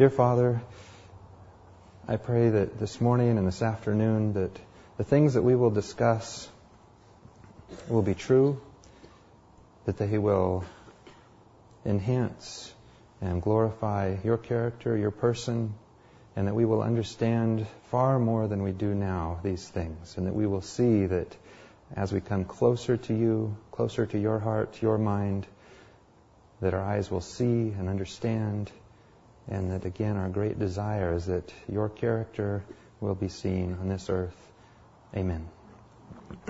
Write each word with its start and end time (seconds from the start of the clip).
Dear 0.00 0.08
Father, 0.08 0.62
I 2.08 2.16
pray 2.16 2.48
that 2.48 2.78
this 2.80 3.02
morning 3.02 3.36
and 3.36 3.46
this 3.46 3.60
afternoon 3.60 4.32
that 4.32 4.58
the 4.96 5.04
things 5.04 5.34
that 5.34 5.42
we 5.42 5.54
will 5.54 5.68
discuss 5.68 6.48
will 7.86 8.00
be 8.00 8.14
true, 8.14 8.58
that 9.84 9.98
they 9.98 10.16
will 10.16 10.64
enhance 11.84 12.72
and 13.20 13.42
glorify 13.42 14.16
your 14.24 14.38
character, 14.38 14.96
your 14.96 15.10
person, 15.10 15.74
and 16.34 16.48
that 16.48 16.54
we 16.54 16.64
will 16.64 16.80
understand 16.80 17.66
far 17.90 18.18
more 18.18 18.48
than 18.48 18.62
we 18.62 18.72
do 18.72 18.94
now 18.94 19.38
these 19.42 19.68
things, 19.68 20.16
and 20.16 20.26
that 20.26 20.34
we 20.34 20.46
will 20.46 20.62
see 20.62 21.04
that 21.04 21.36
as 21.94 22.10
we 22.10 22.22
come 22.22 22.46
closer 22.46 22.96
to 22.96 23.12
you, 23.12 23.54
closer 23.70 24.06
to 24.06 24.18
your 24.18 24.38
heart, 24.38 24.72
to 24.72 24.80
your 24.80 24.96
mind, 24.96 25.46
that 26.62 26.72
our 26.72 26.82
eyes 26.82 27.10
will 27.10 27.20
see 27.20 27.74
and 27.78 27.90
understand, 27.90 28.72
and 29.48 29.72
that 29.72 29.84
again 29.84 30.16
our 30.16 30.28
great 30.28 30.58
desire 30.58 31.14
is 31.14 31.26
that 31.26 31.52
your 31.68 31.88
character 31.88 32.62
will 33.00 33.14
be 33.14 33.28
seen 33.28 33.76
on 33.80 33.88
this 33.88 34.10
earth. 34.10 34.36
Amen. 35.16 35.48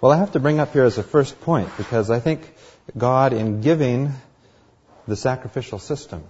well, 0.00 0.12
I 0.12 0.16
have 0.16 0.32
to 0.32 0.40
bring 0.40 0.60
up 0.60 0.72
here 0.72 0.84
as 0.84 0.98
a 0.98 1.02
first 1.02 1.40
point 1.40 1.70
because 1.76 2.10
I 2.10 2.20
think 2.20 2.52
God, 2.96 3.32
in 3.32 3.60
giving 3.60 4.12
the 5.06 5.16
sacrificial 5.16 5.78
system, 5.78 6.24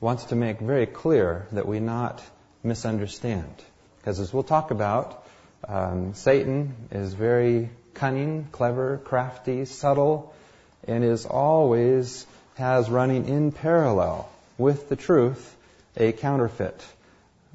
wants 0.00 0.24
to 0.24 0.36
make 0.36 0.60
very 0.60 0.86
clear 0.86 1.46
that 1.52 1.66
we 1.66 1.80
not 1.80 2.22
misunderstand. 2.62 3.54
Because 3.98 4.20
as 4.20 4.32
we'll 4.32 4.42
talk 4.42 4.70
about, 4.70 5.26
um, 5.66 6.14
Satan 6.14 6.74
is 6.90 7.14
very 7.14 7.70
cunning, 7.94 8.48
clever, 8.52 8.98
crafty, 8.98 9.64
subtle, 9.64 10.34
and 10.86 11.04
is 11.04 11.24
always 11.26 12.26
has 12.54 12.88
running 12.88 13.28
in 13.28 13.52
parallel 13.52 14.28
with 14.58 14.88
the 14.88 14.96
truth 14.96 15.56
a 15.96 16.12
counterfeit. 16.12 16.84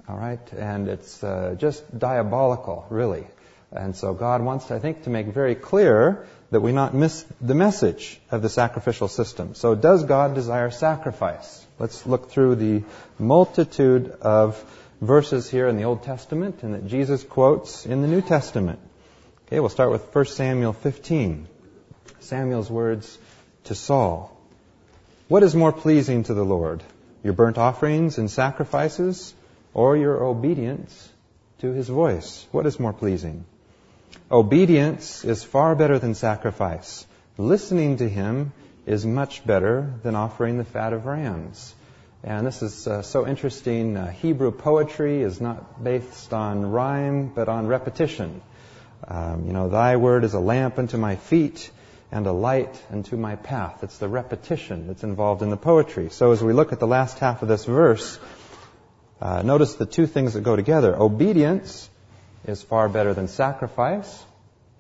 All 0.08 0.18
right, 0.18 0.40
and 0.54 0.88
it's 0.88 1.24
uh, 1.24 1.56
just 1.58 1.84
diabolical, 1.98 2.86
really. 2.90 3.28
And 3.72 3.96
so 3.96 4.14
God 4.14 4.42
wants, 4.42 4.72
I 4.72 4.80
think, 4.80 5.04
to 5.04 5.10
make 5.10 5.28
very 5.28 5.56
clear 5.56 6.26
that 6.52 6.62
we 6.62 6.72
not 6.72 6.96
miss 6.96 7.26
the 7.40 7.54
message 7.54 8.20
of 8.32 8.42
the 8.42 8.50
sacrificial 8.50 9.08
system. 9.08 9.54
So, 9.54 9.76
does 9.76 10.04
God 10.04 10.34
desire 10.34 10.72
sacrifice? 10.72 11.66
Let's 11.78 12.06
look 12.08 12.32
through 12.32 12.56
the 12.56 12.84
multitude 13.20 14.10
of 14.22 14.62
verses 15.00 15.50
here 15.50 15.68
in 15.68 15.78
the 15.78 15.84
Old 15.84 16.04
Testament 16.04 16.64
and 16.64 16.74
that 16.74 16.88
Jesus 16.88 17.24
quotes 17.24 17.86
in 17.86 18.02
the 18.02 18.08
New 18.08 18.22
Testament. 18.22 18.80
Okay, 19.48 19.60
we'll 19.60 19.70
start 19.70 19.92
with 19.92 20.14
1 20.14 20.26
Samuel 20.26 20.74
15. 20.74 21.48
Samuel's 22.20 22.70
words 22.70 23.18
to 23.66 23.76
Saul. 23.76 24.36
What 25.30 25.44
is 25.44 25.54
more 25.54 25.72
pleasing 25.72 26.24
to 26.24 26.34
the 26.34 26.44
Lord? 26.44 26.82
Your 27.24 27.34
burnt 27.34 27.60
offerings 27.60 28.18
and 28.18 28.32
sacrifices 28.32 29.32
or 29.76 29.96
your 29.96 30.24
obedience 30.24 31.08
to 31.60 31.72
his 31.72 31.88
voice? 31.88 32.48
What 32.52 32.66
is 32.66 32.80
more 32.80 32.94
pleasing? 32.94 33.46
Obedience 34.32 35.24
is 35.24 35.44
far 35.44 35.76
better 35.76 36.00
than 36.00 36.16
sacrifice. 36.16 37.06
Listening 37.38 37.98
to 37.98 38.10
him 38.10 38.54
is 38.88 39.06
much 39.06 39.46
better 39.46 39.94
than 40.02 40.16
offering 40.16 40.58
the 40.58 40.64
fat 40.64 40.94
of 40.94 41.06
rams. 41.06 41.76
And 42.24 42.48
this 42.48 42.64
is 42.64 42.88
uh, 42.88 43.04
so 43.04 43.28
interesting. 43.28 43.98
Uh, 43.98 44.10
Hebrew 44.10 44.50
poetry 44.50 45.22
is 45.22 45.40
not 45.40 45.84
based 45.84 46.34
on 46.34 46.72
rhyme, 46.72 47.28
but 47.28 47.48
on 47.48 47.68
repetition. 47.68 48.42
Um, 49.08 49.46
you 49.46 49.54
know, 49.54 49.70
thy 49.70 49.96
word 49.98 50.24
is 50.24 50.34
a 50.34 50.40
lamp 50.40 50.80
unto 50.80 50.98
my 50.98 51.18
feet 51.18 51.70
and 52.12 52.26
a 52.26 52.32
light 52.32 52.82
unto 52.92 53.16
my 53.16 53.36
path. 53.36 53.84
It's 53.84 53.98
the 53.98 54.08
repetition 54.08 54.88
that's 54.88 55.04
involved 55.04 55.42
in 55.42 55.50
the 55.50 55.58
poetry. 55.58 56.10
So 56.10 56.32
as 56.32 56.44
we 56.44 56.54
look 56.54 56.72
at 56.74 56.80
the 56.80 56.88
last 56.88 57.20
half 57.20 57.42
of 57.42 57.48
this 57.48 57.66
verse, 57.66 58.20
uh, 59.22 59.42
notice 59.42 59.76
the 59.76 59.86
two 59.86 60.08
things 60.08 60.34
that 60.34 60.42
go 60.42 60.56
together. 60.56 60.96
Obedience 60.96 61.90
is 62.48 62.64
far 62.64 62.90
better 62.90 63.14
than 63.14 63.28
sacrifice. 63.28 64.26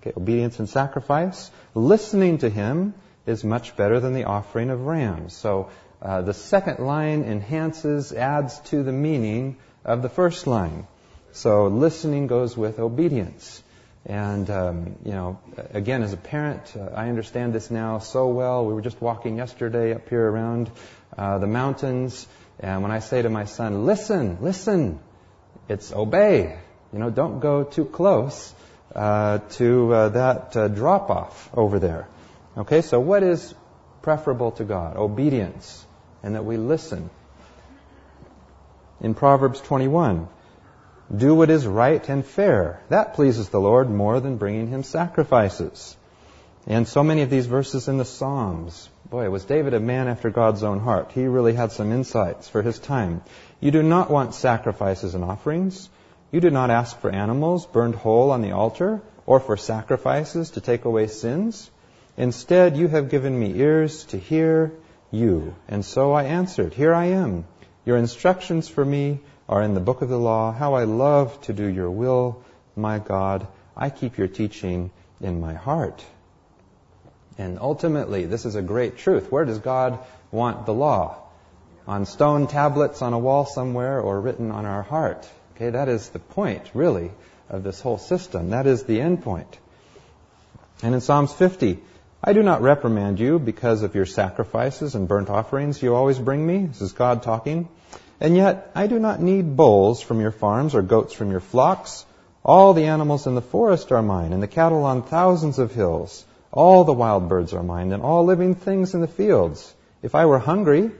Okay, 0.01 0.13
obedience 0.16 0.59
and 0.59 0.69
sacrifice. 0.69 1.51
Listening 1.75 2.39
to 2.39 2.50
him 2.50 2.94
is 3.25 3.44
much 3.44 3.75
better 3.75 4.00
than 4.00 4.13
the 4.13 4.23
offering 4.23 4.69
of 4.69 4.85
rams. 4.85 5.34
So 5.34 5.69
uh, 6.01 6.22
the 6.22 6.34
second 6.34 6.79
line 6.79 7.23
enhances, 7.23 8.13
adds 8.13 8.59
to 8.72 8.81
the 8.81 8.94
meaning 8.94 9.57
of 9.84 10.01
the 10.01 10.09
first 10.09 10.47
line. 10.47 10.88
So 11.34 11.68
listening 11.68 12.28
goes 12.28 12.57
with 12.57 12.79
obedience. 12.79 13.62
And, 14.06 14.50
um, 14.50 14.96
you 15.04 15.12
know, 15.12 15.40
again, 15.72 16.04
as 16.04 16.14
a 16.14 16.18
parent, 16.18 16.74
uh, 16.76 16.96
I 16.96 17.10
understand 17.10 17.54
this 17.54 17.70
now 17.70 18.00
so 18.00 18.28
well. 18.28 18.66
We 18.66 18.74
were 18.74 18.82
just 18.82 19.02
walking 19.02 19.38
yesterday 19.38 19.94
up 19.94 20.08
here 20.10 20.26
around 20.26 20.72
uh, 21.18 21.38
the 21.40 21.48
mountains. 21.48 22.28
And 22.60 22.82
when 22.82 22.92
I 22.92 23.00
say 23.00 23.22
to 23.22 23.30
my 23.30 23.46
son, 23.46 23.86
listen, 23.86 24.38
listen, 24.42 25.00
it's 25.68 25.92
obey. 25.92 26.58
You 26.94 27.00
know, 27.00 27.10
don't 27.10 27.40
go 27.40 27.64
too 27.64 27.86
close 27.86 28.54
uh, 28.96 29.40
to 29.58 29.94
uh, 29.94 30.10
that 30.10 30.58
uh, 30.58 30.68
drop 30.70 31.10
off 31.10 31.50
over 31.54 31.80
there. 31.80 32.08
Okay, 32.58 32.81
so 32.81 33.00
what 33.00 33.22
is 33.22 33.54
preferable 34.02 34.52
to 34.54 34.64
God? 34.64 34.98
Obedience, 34.98 35.86
and 36.24 36.36
that 36.36 36.46
we 36.46 36.58
listen. 36.58 37.10
In 39.02 39.14
Proverbs 39.14 39.62
21, 39.62 40.28
do 41.16 41.34
what 41.34 41.50
is 41.50 41.66
right 41.66 42.08
and 42.08 42.25
fair. 42.25 42.81
That 42.90 43.16
pleases 43.16 43.50
the 43.50 43.59
Lord 43.59 43.90
more 43.90 44.20
than 44.20 44.38
bringing 44.38 44.68
him 44.68 44.84
sacrifices. 44.84 45.97
And 46.68 46.88
so 46.88 47.03
many 47.03 47.24
of 47.24 47.30
these 47.30 47.47
verses 47.47 47.88
in 47.88 47.97
the 47.97 48.06
Psalms. 48.06 48.90
Boy, 49.09 49.30
was 49.31 49.46
David 49.46 49.74
a 49.74 49.80
man 49.80 50.08
after 50.08 50.30
God's 50.30 50.62
own 50.62 50.80
heart. 50.80 51.12
He 51.14 51.25
really 51.25 51.53
had 51.53 51.72
some 51.72 51.92
insights 51.92 52.48
for 52.48 52.62
his 52.62 52.78
time. 52.78 53.24
You 53.59 53.72
do 53.72 53.81
not 53.81 54.12
want 54.12 54.36
sacrifices 54.36 55.16
and 55.16 55.24
offerings. 55.24 55.90
You 56.31 56.42
do 56.42 56.52
not 56.52 56.69
ask 56.69 57.00
for 57.00 57.09
animals 57.09 57.66
burned 57.66 57.96
whole 57.96 58.30
on 58.30 58.44
the 58.44 58.52
altar 58.52 59.02
or 59.25 59.40
for 59.40 59.58
sacrifices 59.58 60.52
to 60.52 60.62
take 60.62 60.86
away 60.86 61.08
sins. 61.08 61.72
Instead, 62.18 62.78
you 62.78 62.88
have 62.88 63.09
given 63.09 63.38
me 63.38 63.59
ears 63.59 64.03
to 64.06 64.18
hear 64.18 64.74
you. 65.09 65.56
And 65.68 65.84
so 65.84 66.12
I 66.12 66.25
answered, 66.25 66.75
Here 66.75 66.94
I 66.94 67.06
am. 67.06 67.46
Your 67.86 67.98
instructions 67.98 68.68
for 68.68 68.86
me 68.86 69.22
are 69.50 69.64
in 69.64 69.74
the 69.74 69.80
book 69.80 70.04
of 70.04 70.10
the 70.10 70.20
law. 70.20 70.54
How 70.54 70.76
I 70.76 70.84
love 70.84 71.42
to 71.42 71.54
do 71.54 71.66
your 71.66 71.90
will, 71.90 72.44
my 72.76 73.00
God. 73.00 73.48
I 73.76 73.90
keep 73.90 74.18
your 74.18 74.28
teaching 74.28 74.92
in 75.20 75.42
my 75.42 75.56
heart. 75.56 76.06
And 77.40 77.58
ultimately, 77.60 78.26
this 78.26 78.46
is 78.46 78.56
a 78.56 78.62
great 78.62 78.98
truth. 78.98 79.32
Where 79.32 79.46
does 79.46 79.58
God 79.58 80.00
want 80.32 80.68
the 80.68 80.74
law? 80.74 81.24
On 81.88 82.06
stone 82.06 82.46
tablets 82.46 83.02
on 83.02 83.14
a 83.14 83.20
wall 83.20 83.46
somewhere 83.46 84.00
or 84.00 84.22
written 84.22 84.52
on 84.52 84.68
our 84.68 84.84
heart? 84.84 85.28
Okay, 85.56 85.72
that 85.72 85.90
is 85.90 86.10
the 86.10 86.20
point, 86.20 86.70
really, 86.76 87.10
of 87.50 87.64
this 87.64 87.81
whole 87.81 87.98
system. 87.98 88.52
That 88.52 88.68
is 88.68 88.84
the 88.84 89.02
end 89.02 89.24
point. 89.24 89.58
And 90.84 90.94
in 90.94 91.02
Psalms 91.02 91.34
50, 91.34 91.80
I 92.24 92.34
do 92.34 92.44
not 92.44 92.62
reprimand 92.62 93.20
you 93.20 93.40
because 93.40 93.81
of 93.81 93.96
your 93.96 94.06
sacrifices 94.06 94.94
and 94.94 95.08
burnt 95.08 95.31
offerings 95.31 95.81
you 95.81 95.96
always 95.96 96.20
bring 96.20 96.46
me. 96.46 96.68
This 96.68 96.81
is 96.81 96.94
God 96.94 97.24
talking. 97.24 97.68
And 98.22 98.35
yet, 98.35 98.72
I 98.75 98.88
do 98.88 99.00
not 99.00 99.22
need 99.22 99.56
bulls 99.56 100.02
from 100.02 100.19
your 100.19 100.31
farms 100.31 100.75
or 100.75 100.81
goats 100.81 101.13
from 101.13 101.31
your 101.31 101.40
flocks. 101.40 102.06
All 102.44 102.74
the 102.74 102.88
animals 102.88 103.28
in 103.28 103.35
the 103.35 103.41
forest 103.41 103.94
are 103.94 104.02
mine, 104.02 104.34
and 104.34 104.44
the 104.44 104.47
cattle 104.47 104.84
on 104.84 105.03
thousands 105.03 105.57
of 105.57 105.72
hills. 105.72 106.25
All 106.52 106.84
the 106.84 106.94
wild 106.94 107.30
birds 107.30 107.53
are 107.53 107.63
mine, 107.63 107.94
and 107.94 108.03
all 108.03 108.25
living 108.25 108.56
things 108.56 108.94
in 108.94 109.00
the 109.00 109.07
fields. 109.07 109.74
If 110.02 110.16
I 110.16 110.25
were 110.25 110.40
hungry, 110.40 110.91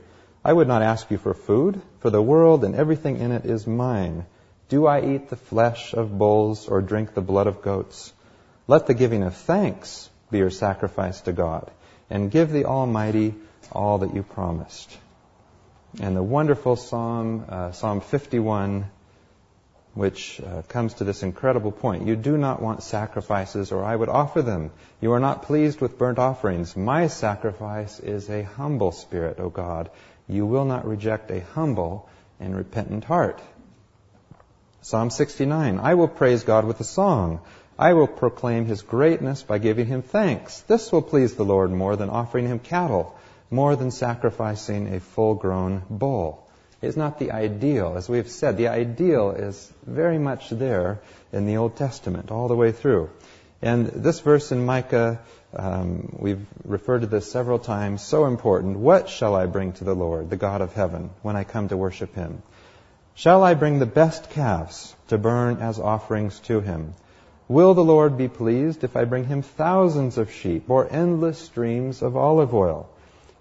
I 0.42 0.52
would 0.52 0.68
not 0.68 0.80
ask 0.80 1.10
you 1.10 1.18
for 1.18 1.34
food, 1.34 1.82
for 1.98 2.08
the 2.08 2.22
world 2.22 2.64
and 2.64 2.74
everything 2.74 3.18
in 3.18 3.32
it 3.32 3.44
is 3.44 3.66
mine. 3.66 4.24
Do 4.70 4.86
I 4.86 5.02
eat 5.02 5.28
the 5.28 5.36
flesh 5.36 5.92
of 5.92 6.16
bulls 6.16 6.68
or 6.68 6.80
drink 6.80 7.12
the 7.12 7.20
blood 7.20 7.46
of 7.46 7.60
goats? 7.60 8.14
Let 8.66 8.86
the 8.86 8.94
giving 8.94 9.24
of 9.24 9.34
thanks 9.34 10.08
be 10.30 10.38
your 10.38 10.50
sacrifice 10.50 11.20
to 11.22 11.32
God, 11.32 11.70
and 12.08 12.30
give 12.30 12.50
the 12.50 12.64
Almighty 12.64 13.34
all 13.72 13.98
that 13.98 14.14
you 14.14 14.22
promised 14.22 14.96
and 15.98 16.16
the 16.16 16.22
wonderful 16.22 16.76
psalm, 16.76 17.44
uh, 17.48 17.72
Psalm 17.72 18.00
51, 18.00 18.86
which 19.94 20.40
uh, 20.40 20.62
comes 20.62 20.94
to 20.94 21.04
this 21.04 21.22
incredible 21.24 21.72
point. 21.72 22.06
You 22.06 22.14
do 22.14 22.36
not 22.36 22.62
want 22.62 22.82
sacrifices, 22.82 23.72
or 23.72 23.82
I 23.82 23.96
would 23.96 24.08
offer 24.08 24.40
them. 24.40 24.70
You 25.00 25.12
are 25.12 25.20
not 25.20 25.42
pleased 25.42 25.80
with 25.80 25.98
burnt 25.98 26.18
offerings. 26.18 26.76
My 26.76 27.08
sacrifice 27.08 27.98
is 27.98 28.30
a 28.30 28.42
humble 28.42 28.92
spirit, 28.92 29.40
O 29.40 29.50
God. 29.50 29.90
You 30.28 30.46
will 30.46 30.64
not 30.64 30.86
reject 30.86 31.30
a 31.32 31.40
humble 31.40 32.08
and 32.38 32.54
repentant 32.54 33.04
heart. 33.04 33.40
Psalm 34.82 35.10
69, 35.10 35.80
I 35.80 35.94
will 35.94 36.08
praise 36.08 36.44
God 36.44 36.64
with 36.64 36.80
a 36.80 36.84
song. 36.84 37.40
I 37.76 37.94
will 37.94 38.06
proclaim 38.06 38.66
his 38.66 38.82
greatness 38.82 39.42
by 39.42 39.58
giving 39.58 39.86
him 39.86 40.02
thanks. 40.02 40.60
This 40.60 40.92
will 40.92 41.02
please 41.02 41.34
the 41.34 41.44
Lord 41.44 41.70
more 41.72 41.96
than 41.96 42.10
offering 42.10 42.46
him 42.46 42.60
cattle 42.60 43.16
more 43.50 43.76
than 43.76 43.90
sacrificing 43.90 44.94
a 44.94 45.00
full 45.00 45.34
grown 45.34 45.82
bull. 45.90 46.46
It's 46.80 46.96
not 46.96 47.18
the 47.18 47.32
ideal. 47.32 47.94
As 47.96 48.08
we've 48.08 48.30
said, 48.30 48.56
the 48.56 48.68
ideal 48.68 49.32
is 49.32 49.72
very 49.86 50.18
much 50.18 50.50
there 50.50 51.00
in 51.32 51.46
the 51.46 51.56
Old 51.58 51.76
Testament, 51.76 52.30
all 52.30 52.48
the 52.48 52.56
way 52.56 52.72
through. 52.72 53.10
And 53.60 53.86
this 53.86 54.20
verse 54.20 54.52
in 54.52 54.64
Micah 54.64 55.20
Um, 55.52 56.16
we've 56.20 56.46
referred 56.64 57.00
to 57.00 57.08
this 57.08 57.30
several 57.30 57.58
times. 57.58 58.02
So 58.02 58.26
important. 58.26 58.78
What 58.78 59.08
shall 59.08 59.34
I 59.34 59.46
bring 59.46 59.72
to 59.72 59.84
the 59.84 59.94
Lord, 59.94 60.30
the 60.30 60.36
God 60.36 60.60
of 60.60 60.74
heaven, 60.74 61.10
when 61.22 61.34
I 61.34 61.42
come 61.42 61.68
to 61.68 61.76
worship 61.76 62.14
Him? 62.14 62.42
Shall 63.14 63.42
I 63.42 63.54
bring 63.54 63.80
the 63.80 63.86
best 63.86 64.30
calves 64.30 64.94
to 65.08 65.18
burn 65.18 65.56
as 65.56 65.80
offerings 65.80 66.38
to 66.40 66.60
Him? 66.60 66.94
Will 67.48 67.74
the 67.74 67.84
Lord 67.84 68.16
be 68.16 68.28
pleased 68.28 68.84
if 68.84 68.96
I 68.96 69.04
bring 69.04 69.24
Him 69.24 69.42
thousands 69.42 70.18
of 70.18 70.30
sheep 70.30 70.70
or 70.70 70.86
endless 70.88 71.38
streams 71.38 72.00
of 72.00 72.16
olive 72.16 72.54
oil? 72.54 72.88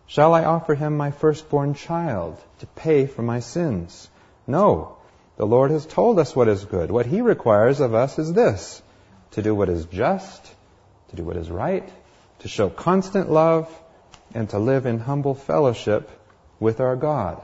Shall 0.09 0.33
I 0.33 0.43
offer 0.43 0.73
Him 0.73 0.97
my 0.97 1.11
firstborn 1.11 1.75
child 1.75 2.35
to 2.59 2.65
pay 2.65 3.05
for 3.05 3.21
my 3.21 3.41
sins? 3.41 4.09
No. 4.47 4.97
The 5.37 5.45
Lord 5.45 5.69
has 5.69 5.85
told 5.85 6.17
us 6.17 6.35
what 6.35 6.47
is 6.47 6.65
good. 6.65 6.89
What 6.89 7.05
He 7.05 7.21
requires 7.21 7.79
of 7.79 7.93
us 7.93 8.17
is 8.17 8.33
this 8.33 8.81
to 9.31 9.43
do 9.43 9.53
what 9.53 9.69
is 9.69 9.85
just, 9.85 10.43
to 11.09 11.15
do 11.15 11.23
what 11.23 11.37
is 11.37 11.51
right, 11.51 11.87
to 12.39 12.47
show 12.47 12.71
constant 12.71 13.29
love, 13.29 13.69
and 14.33 14.49
to 14.49 14.57
live 14.57 14.87
in 14.87 14.97
humble 14.97 15.35
fellowship 15.35 16.09
with 16.59 16.79
our 16.79 16.95
God. 16.95 17.39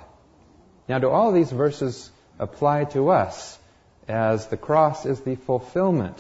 Now, 0.90 0.98
do 0.98 1.12
all 1.12 1.32
these 1.32 1.52
verses 1.52 2.10
apply 2.40 2.86
to 2.96 3.10
us 3.10 3.60
as 4.08 4.48
the 4.48 4.58
cross 4.58 5.06
is 5.06 5.22
the 5.22 5.36
fulfillment 5.36 6.18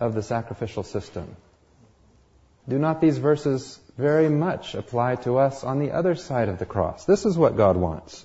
of 0.00 0.14
the 0.14 0.22
sacrificial 0.22 0.82
system? 0.82 1.36
Do 2.68 2.76
not 2.76 3.00
these 3.00 3.18
verses 3.18 3.78
very 3.96 4.28
much 4.28 4.74
apply 4.74 5.16
to 5.16 5.38
us 5.38 5.64
on 5.64 5.78
the 5.78 5.92
other 5.92 6.14
side 6.14 6.48
of 6.48 6.58
the 6.58 6.66
cross? 6.66 7.04
This 7.04 7.24
is 7.24 7.38
what 7.38 7.56
God 7.56 7.76
wants. 7.76 8.24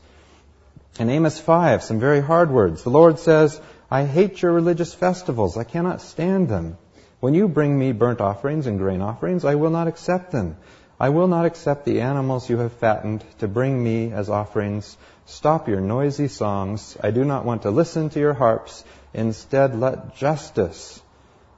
In 1.00 1.10
Amos 1.10 1.40
5, 1.40 1.84
some 1.84 2.00
very 2.00 2.22
hard 2.22 2.52
words. 2.52 2.84
The 2.84 2.90
Lord 2.90 3.20
says, 3.20 3.60
I 3.90 4.06
hate 4.06 4.42
your 4.42 4.52
religious 4.52 4.94
festivals. 4.94 5.58
I 5.58 5.64
cannot 5.64 6.02
stand 6.02 6.50
them. 6.50 6.78
When 7.22 7.34
you 7.34 7.48
bring 7.48 7.78
me 7.78 7.92
burnt 7.92 8.20
offerings 8.20 8.68
and 8.68 8.80
grain 8.80 9.02
offerings, 9.02 9.46
I 9.46 9.56
will 9.56 9.70
not 9.70 9.88
accept 9.88 10.32
them. 10.32 10.58
I 11.00 11.10
will 11.10 11.28
not 11.28 11.46
accept 11.46 11.86
the 11.86 12.02
animals 12.02 12.50
you 12.50 12.58
have 12.58 12.74
fattened 12.74 13.24
to 13.40 13.48
bring 13.48 13.82
me 13.84 14.12
as 14.12 14.30
offerings. 14.30 14.98
Stop 15.26 15.68
your 15.68 15.82
noisy 15.82 16.28
songs. 16.28 16.98
I 17.02 17.12
do 17.12 17.24
not 17.24 17.46
want 17.46 17.64
to 17.64 17.72
listen 17.72 18.10
to 18.10 18.20
your 18.20 18.34
harps. 18.34 18.84
Instead, 19.14 19.80
let 19.80 20.16
justice 20.16 21.02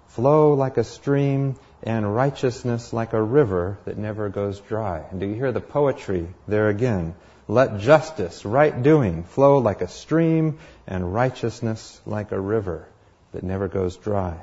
flow 0.08 0.54
like 0.54 0.78
a 0.78 0.84
stream 0.84 1.56
and 1.84 2.16
righteousness 2.16 2.94
like 2.94 3.14
a 3.14 3.22
river 3.22 3.78
that 3.86 3.98
never 3.98 4.30
goes 4.30 4.60
dry. 4.62 5.04
And 5.12 5.20
do 5.20 5.26
you 5.28 5.36
hear 5.36 5.52
the 5.52 5.62
poetry 5.62 6.28
there 6.48 6.70
again? 6.70 7.14
Let 7.48 7.80
justice, 7.80 8.46
right 8.46 8.82
doing, 8.82 9.24
flow 9.24 9.58
like 9.58 9.82
a 9.82 9.90
stream 9.90 10.60
and 10.88 11.14
righteousness 11.14 12.02
like 12.06 12.32
a 12.32 12.40
river 12.40 12.88
that 13.34 13.44
never 13.44 13.68
goes 13.68 13.98
dry. 13.98 14.38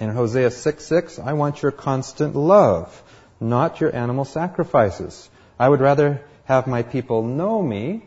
In 0.00 0.10
Hosea 0.10 0.50
6 0.50 0.84
6, 0.84 1.18
I 1.18 1.32
want 1.32 1.60
your 1.60 1.72
constant 1.72 2.36
love, 2.36 3.02
not 3.40 3.80
your 3.80 3.94
animal 3.94 4.24
sacrifices. 4.24 5.28
I 5.58 5.68
would 5.68 5.80
rather 5.80 6.22
have 6.44 6.66
my 6.66 6.82
people 6.82 7.24
know 7.24 7.60
me 7.60 8.04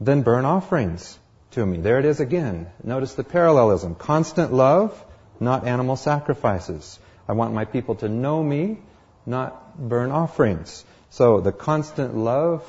than 0.00 0.22
burn 0.22 0.44
offerings 0.44 1.18
to 1.50 1.64
me. 1.64 1.78
There 1.78 1.98
it 1.98 2.04
is 2.06 2.20
again. 2.20 2.70
Notice 2.82 3.14
the 3.14 3.24
parallelism. 3.24 3.94
Constant 3.94 4.52
love, 4.52 5.04
not 5.40 5.66
animal 5.66 5.96
sacrifices. 5.96 6.98
I 7.28 7.32
want 7.32 7.54
my 7.54 7.64
people 7.64 7.96
to 7.96 8.08
know 8.08 8.42
me, 8.42 8.78
not 9.26 9.78
burn 9.78 10.10
offerings. 10.10 10.84
So 11.10 11.40
the 11.40 11.52
constant 11.52 12.16
love 12.16 12.62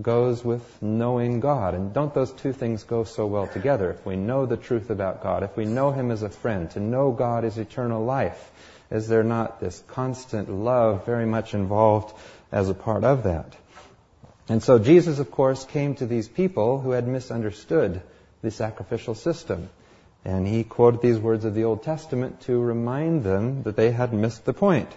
goes 0.00 0.44
with 0.44 0.82
knowing 0.82 1.40
God. 1.40 1.74
And 1.74 1.92
don't 1.92 2.12
those 2.12 2.32
two 2.32 2.52
things 2.52 2.84
go 2.84 3.04
so 3.04 3.26
well 3.26 3.46
together? 3.46 3.90
If 3.90 4.04
we 4.04 4.16
know 4.16 4.46
the 4.46 4.56
truth 4.56 4.90
about 4.90 5.22
God, 5.22 5.42
if 5.42 5.56
we 5.56 5.64
know 5.64 5.90
Him 5.90 6.10
as 6.10 6.22
a 6.22 6.28
friend, 6.28 6.70
to 6.72 6.80
know 6.80 7.12
God 7.12 7.44
is 7.44 7.56
eternal 7.58 8.04
life, 8.04 8.50
is 8.90 9.08
there 9.08 9.24
not 9.24 9.60
this 9.60 9.82
constant 9.88 10.50
love 10.50 11.06
very 11.06 11.26
much 11.26 11.54
involved 11.54 12.14
as 12.52 12.68
a 12.68 12.74
part 12.74 13.04
of 13.04 13.24
that? 13.24 13.56
And 14.48 14.62
so 14.62 14.78
Jesus, 14.78 15.18
of 15.18 15.30
course, 15.30 15.64
came 15.64 15.96
to 15.96 16.06
these 16.06 16.28
people 16.28 16.78
who 16.78 16.90
had 16.90 17.08
misunderstood 17.08 18.00
the 18.42 18.50
sacrificial 18.50 19.14
system. 19.14 19.70
And 20.26 20.44
he 20.44 20.64
quoted 20.64 21.02
these 21.02 21.20
words 21.20 21.44
of 21.44 21.54
the 21.54 21.62
Old 21.62 21.84
Testament 21.84 22.40
to 22.42 22.58
remind 22.58 23.22
them 23.22 23.62
that 23.62 23.76
they 23.76 23.92
had 23.92 24.12
missed 24.12 24.44
the 24.44 24.52
point. 24.52 24.90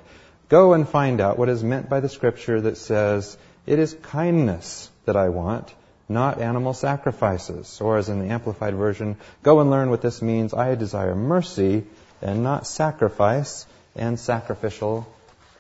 Go 0.50 0.74
and 0.74 0.90
find 0.90 1.22
out 1.22 1.38
what 1.38 1.50
is 1.50 1.64
meant 1.64 1.88
by 1.88 2.00
the 2.00 2.10
scripture 2.10 2.60
that 2.62 2.78
says, 2.78 3.38
it 3.68 3.78
is 3.78 3.94
kindness 4.02 4.90
that 5.06 5.16
I 5.16 5.30
want, 5.30 5.72
not 6.10 6.42
animal 6.42 6.74
sacrifices. 6.74 7.80
Or 7.80 7.98
as 7.98 8.10
in 8.10 8.22
the 8.22 8.34
Amplified 8.34 8.74
Version, 8.74 9.18
go 9.44 9.60
and 9.60 9.70
learn 9.70 9.92
what 9.92 10.02
this 10.02 10.24
means. 10.24 10.56
I 10.56 10.74
desire 10.74 11.14
mercy 11.14 11.84
and 12.24 12.42
not 12.42 12.66
sacrifice 12.66 13.68
and 13.96 14.20
sacrificial 14.20 15.08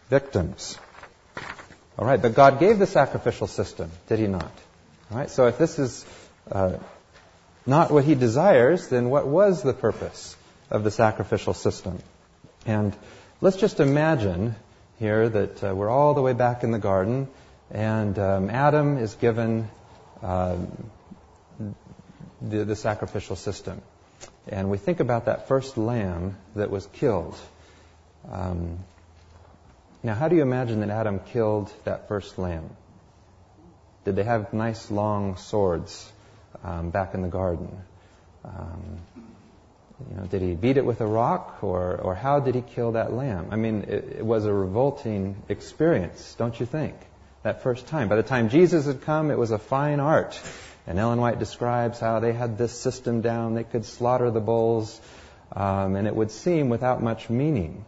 victims. 0.09 0.79
All 1.99 2.07
right, 2.07 2.19
but 2.19 2.33
God 2.33 2.59
gave 2.59 2.79
the 2.79 2.87
sacrificial 2.87 3.45
system, 3.45 3.91
did 4.07 4.17
He 4.17 4.25
not? 4.25 4.51
All 5.11 5.17
right, 5.19 5.29
so 5.29 5.45
if 5.45 5.59
this 5.59 5.77
is 5.77 6.03
uh, 6.51 6.77
not 7.69 7.91
what 7.91 8.03
He 8.03 8.15
desires, 8.15 8.89
then 8.89 9.09
what 9.09 9.27
was 9.27 9.63
the 9.63 9.73
purpose 9.73 10.35
of 10.69 10.83
the 10.83 10.91
sacrificial 10.91 11.53
system? 11.53 11.99
And 12.65 12.95
let's 13.39 13.57
just 13.57 13.79
imagine 13.79 14.55
here 14.97 15.29
that 15.29 15.63
uh, 15.63 15.73
we're 15.73 15.89
all 15.89 16.13
the 16.13 16.21
way 16.21 16.33
back 16.33 16.63
in 16.63 16.71
the 16.71 16.79
garden 16.79 17.29
and 17.71 18.17
um, 18.17 18.49
Adam 18.49 18.97
is 18.97 19.13
given 19.15 19.69
uh, 20.23 20.57
the, 22.41 22.65
the, 22.65 22.75
sacrificial 22.75 23.35
system. 23.35 23.81
And 24.47 24.71
we 24.71 24.77
think 24.77 24.99
about 24.99 25.25
that 25.25 25.47
first 25.47 25.77
lamb 25.77 26.35
that 26.55 26.71
was 26.71 26.87
killed. 26.87 27.37
Um, 28.29 28.79
now, 30.01 30.15
how 30.15 30.27
do 30.27 30.35
you 30.35 30.41
imagine 30.41 30.79
that 30.79 30.89
Adam 30.89 31.19
killed 31.19 31.71
that 31.83 32.07
first 32.07 32.39
lamb? 32.39 32.69
Did 34.05 34.15
they 34.15 34.23
have 34.23 34.51
nice 34.53 34.89
long 34.89 35.37
swords 35.37 36.11
um, 36.63 36.89
back 36.89 37.13
in 37.13 37.21
the 37.21 37.27
garden? 37.27 37.69
Um, 38.45 38.97
you 40.09 40.17
know, 40.17 40.23
did 40.23 40.41
he 40.41 40.55
beat 40.55 40.77
it 40.77 40.85
with 40.85 41.01
a 41.01 41.05
rock, 41.05 41.59
or, 41.61 41.97
or 41.97 42.15
how 42.15 42.39
did 42.39 42.55
he 42.55 42.61
kill 42.61 42.93
that 42.93 43.11
lamb? 43.11 43.49
I 43.51 43.57
mean, 43.57 43.83
it, 43.87 44.17
it 44.19 44.25
was 44.25 44.45
a 44.45 44.53
revolting 44.53 45.35
experience, 45.49 46.35
don't 46.37 46.57
you 46.59 46.65
think? 46.65 46.95
that 47.43 47.63
first 47.63 47.87
time. 47.87 48.09
By 48.09 48.15
the 48.15 48.23
time 48.23 48.49
Jesus 48.49 48.85
had 48.85 49.01
come, 49.01 49.31
it 49.31 49.37
was 49.37 49.51
a 49.51 49.57
fine 49.57 49.99
art. 49.99 50.39
And 50.87 50.97
Ellen 50.97 51.19
White 51.19 51.39
describes 51.39 51.99
how 51.99 52.19
they 52.19 52.33
had 52.33 52.57
this 52.57 52.73
system 52.73 53.21
down. 53.21 53.53
They 53.53 53.63
could 53.63 53.85
slaughter 53.85 54.31
the 54.31 54.39
bulls, 54.39 54.99
um, 55.55 55.95
and 55.95 56.07
it 56.07 56.15
would 56.15 56.31
seem 56.31 56.69
without 56.69 57.01
much 57.01 57.29
meaning. 57.29 57.85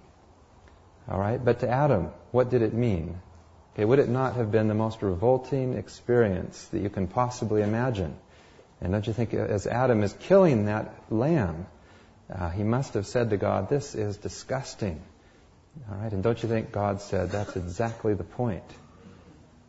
All 1.09 1.19
right, 1.19 1.43
but 1.43 1.61
to 1.61 1.69
Adam, 1.69 2.11
what 2.31 2.49
did 2.49 2.61
it 2.61 2.73
mean? 2.73 3.19
Okay, 3.73 3.85
would 3.85 3.99
it 3.99 4.09
not 4.09 4.35
have 4.35 4.51
been 4.51 4.67
the 4.67 4.75
most 4.75 5.01
revolting 5.01 5.73
experience 5.73 6.63
that 6.65 6.79
you 6.81 6.89
can 6.89 7.07
possibly 7.07 7.61
imagine? 7.61 8.15
And 8.81 8.91
don't 8.91 9.05
you 9.05 9.13
think, 9.13 9.33
as 9.33 9.67
Adam 9.67 10.03
is 10.03 10.13
killing 10.21 10.65
that 10.65 10.93
lamb, 11.09 11.67
uh, 12.33 12.49
he 12.49 12.63
must 12.63 12.95
have 12.95 13.05
said 13.05 13.29
to 13.29 13.37
God, 13.37 13.69
"This 13.69 13.93
is 13.93 14.17
disgusting." 14.17 14.99
All 15.89 15.97
right, 15.97 16.11
and 16.11 16.23
don't 16.23 16.41
you 16.41 16.49
think 16.49 16.71
God 16.71 17.01
said 17.01 17.29
that's 17.29 17.55
exactly 17.55 18.13
the 18.13 18.23
point? 18.23 18.63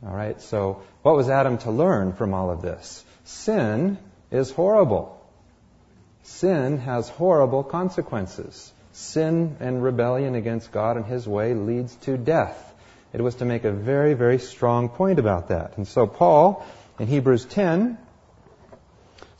All 0.05 0.15
right, 0.15 0.41
so 0.41 0.83
what 1.03 1.15
was 1.15 1.29
Adam 1.29 1.59
to 1.59 1.71
learn 1.71 2.13
from 2.13 2.35
all 2.35 2.51
of 2.51 2.63
this? 2.63 3.05
Sin 3.25 3.99
is 4.31 4.51
horrible. 4.51 5.21
Sin 6.25 6.79
has 6.79 7.09
horrible 7.09 7.63
consequences. 7.63 8.73
Sin 8.93 9.57
and 9.61 9.83
rebellion 9.83 10.35
against 10.35 10.73
God 10.73 10.97
and 10.97 11.07
His 11.07 11.27
way 11.29 11.55
leads 11.55 11.95
to 12.07 12.17
death. 12.17 12.75
It 13.13 13.21
was 13.21 13.37
to 13.37 13.45
make 13.45 13.65
a 13.65 13.73
very, 13.73 14.15
very 14.15 14.39
strong 14.39 14.89
point 14.89 15.19
about 15.19 15.49
that. 15.49 15.77
And 15.77 15.87
so 15.87 16.07
Paul, 16.07 16.65
in 16.99 17.07
Hebrews 17.07 17.45
10, 17.45 17.99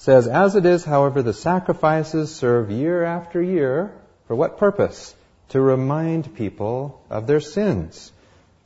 says, 0.03 0.27
As 0.27 0.57
it 0.57 0.67
is, 0.67 0.85
however, 0.85 1.23
the 1.23 1.33
sacrifices 1.33 2.35
serve 2.35 2.73
year 2.73 3.05
after 3.05 3.41
year 3.41 3.93
for 4.27 4.35
what 4.35 4.59
purpose? 4.59 5.15
To 5.51 5.61
remind 5.61 6.35
people 6.35 7.01
of 7.09 7.29
their 7.29 7.39
sins. 7.39 8.11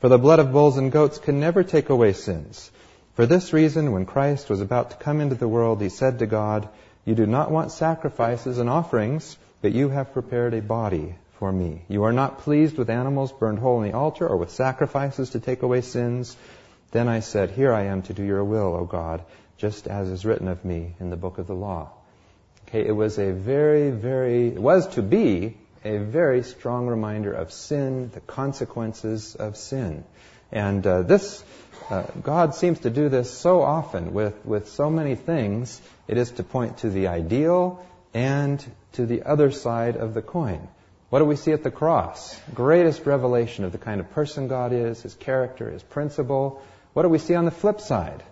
For 0.01 0.09
the 0.09 0.17
blood 0.17 0.39
of 0.39 0.53
bulls 0.53 0.79
and 0.79 0.91
goats 0.91 1.19
can 1.19 1.39
never 1.39 1.63
take 1.63 1.91
away 1.91 2.15
sins. 2.15 2.71
For 3.17 3.27
this 3.27 3.53
reason, 3.53 3.93
when 3.93 4.07
Christ 4.07 4.49
was 4.49 4.63
about 4.63 4.91
to 4.91 4.97
come 4.97 5.21
into 5.21 5.35
the 5.35 5.47
world, 5.47 5.83
he 5.83 5.91
said 5.91 6.21
to 6.21 6.27
God, 6.27 6.71
You 7.05 7.15
do 7.15 7.27
not 7.27 7.51
want 7.51 7.71
sacrifices 7.71 8.57
and 8.57 8.71
offerings, 8.71 9.37
but 9.61 9.73
you 9.73 9.91
have 9.91 10.15
prepared 10.15 10.55
a 10.55 10.63
body 10.63 11.17
for 11.39 11.53
me. 11.53 11.83
You 11.89 12.05
are 12.05 12.15
not 12.15 12.39
pleased 12.39 12.79
with 12.79 12.89
animals 12.89 13.33
burned 13.33 13.59
whole 13.59 13.77
on 13.77 13.83
the 13.83 13.93
altar 13.93 14.27
or 14.27 14.39
with 14.39 14.53
sacrifices 14.53 15.31
to 15.31 15.41
take 15.41 15.63
away 15.63 15.83
sins. 15.83 16.35
Then 16.93 17.09
I 17.09 17.21
said, 17.21 17.51
Here 17.51 17.75
I 17.75 17.85
am 17.85 18.01
to 18.03 18.15
do 18.15 18.23
your 18.23 18.45
will, 18.45 18.75
O 18.75 18.85
God, 18.87 19.23
just 19.57 19.87
as 19.87 20.09
is 20.09 20.25
written 20.25 20.49
of 20.49 20.65
me 20.65 20.95
in 21.01 21.11
the 21.11 21.17
book 21.17 21.39
of 21.39 21.47
the 21.47 21.55
law. 21.55 21.91
Okay, 22.69 22.85
it 22.87 22.93
was 22.93 23.19
a 23.19 23.33
very, 23.33 23.91
very, 23.91 24.49
it 24.49 24.61
was 24.61 24.87
to 24.95 25.03
be 25.03 25.57
a 25.85 25.99
very 25.99 26.43
strong 26.43 26.89
reminder 26.89 27.33
of 27.33 27.53
sin, 27.53 28.11
the 28.13 28.21
consequences 28.21 29.37
of 29.37 29.57
sin. 29.57 30.05
And 30.51 30.87
uh, 30.87 31.03
this, 31.03 31.43
uh, 31.91 32.03
God 32.23 32.55
seems 32.55 32.81
to 32.81 32.91
do 32.91 33.09
this 33.09 33.31
so 33.31 33.63
often 33.63 34.13
with, 34.13 34.45
with 34.45 34.69
so 34.69 34.91
many 34.91 35.15
things. 35.15 35.81
It 36.09 36.19
is 36.19 36.33
to 36.33 36.43
point 36.43 36.79
to 36.79 36.91
the 36.91 37.07
ideal 37.07 37.85
and 38.13 38.65
to 38.93 39.07
the 39.07 39.23
other 39.23 39.51
side 39.53 39.97
of 39.97 40.15
the 40.15 40.23
coin. 40.23 40.69
What 41.09 41.21
do 41.21 41.25
we 41.25 41.37
see 41.37 41.53
at 41.53 41.63
the 41.63 41.71
cross? 41.71 42.39
Greatest 42.53 43.07
revelation 43.07 43.65
of 43.65 43.71
the 43.71 43.79
kind 43.79 44.01
of 44.01 44.11
person 44.11 44.49
God 44.49 44.73
is, 44.73 45.03
his 45.03 45.15
character, 45.15 45.71
his 45.71 45.83
principle. 45.83 46.63
What 46.95 47.03
do 47.03 47.09
we 47.09 47.19
see 47.19 47.37
on 47.37 47.45
the 47.45 47.53
flip 47.53 47.81
side? 47.81 48.25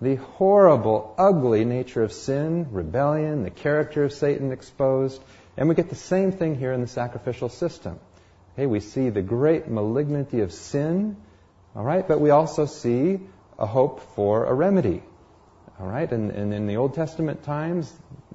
The 0.00 0.16
horrible, 0.16 1.14
ugly 1.18 1.64
nature 1.64 2.02
of 2.02 2.12
sin, 2.12 2.68
rebellion, 2.70 3.42
the 3.42 3.50
character 3.50 4.04
of 4.04 4.12
Satan 4.12 4.50
exposed. 4.50 5.22
And 5.56 5.68
we 5.68 5.74
get 5.74 5.90
the 5.90 5.94
same 5.94 6.32
thing 6.32 6.56
here 6.58 6.72
in 6.72 6.80
the 6.80 6.86
sacrificial 6.86 7.50
system. 7.50 8.00
Okay, 8.54 8.66
we 8.66 8.80
see 8.80 9.10
the 9.10 9.22
great 9.22 9.68
malignity 9.68 10.40
of 10.40 10.52
sin, 10.52 11.16
all 11.76 11.84
right, 11.84 12.06
but 12.06 12.20
we 12.20 12.30
also 12.30 12.66
see 12.66 13.20
a 13.58 13.66
hope 13.66 14.00
for 14.14 14.46
a 14.46 14.54
remedy. 14.54 15.02
All 15.78 15.86
right, 15.86 16.10
and, 16.10 16.30
and 16.30 16.52
in 16.52 16.66
the 16.66 16.76
Old 16.76 16.94
Testament 16.94 17.42
times, 17.42 17.92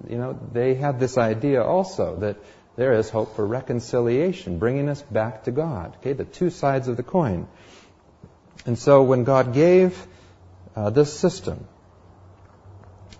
you 0.08 0.18
know, 0.18 0.40
they 0.52 0.76
had 0.76 1.00
this 1.00 1.18
idea 1.18 1.64
also 1.64 2.18
that 2.18 2.38
there 2.76 2.94
is 2.94 3.10
hope 3.10 3.36
for 3.36 3.46
reconciliation, 3.46 4.60
bringing 4.60 4.90
us 4.90 5.02
back 5.02 5.44
to 5.44 5.52
God. 5.52 5.96
Okay, 5.98 6.14
the 6.14 6.26
two 6.26 6.50
sides 6.50 6.88
of 6.88 6.98
the 6.98 7.04
coin. 7.04 7.48
And 8.66 8.78
so 8.78 9.04
when 9.04 9.24
God 9.24 9.54
gave 9.54 10.08
uh, 10.76 10.90
this 10.90 11.18
system, 11.18 11.66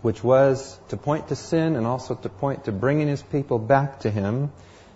which 0.02 0.24
was 0.24 0.80
to 0.90 0.98
point 0.98 1.30
to 1.30 1.36
sin 1.36 1.76
and 1.76 1.88
also 1.88 2.16
to 2.16 2.30
point 2.30 2.66
to 2.66 2.72
bringing 2.72 3.08
his 3.08 3.24
people 3.24 3.60
back 3.60 4.02
to 4.02 4.12
him, 4.12 4.52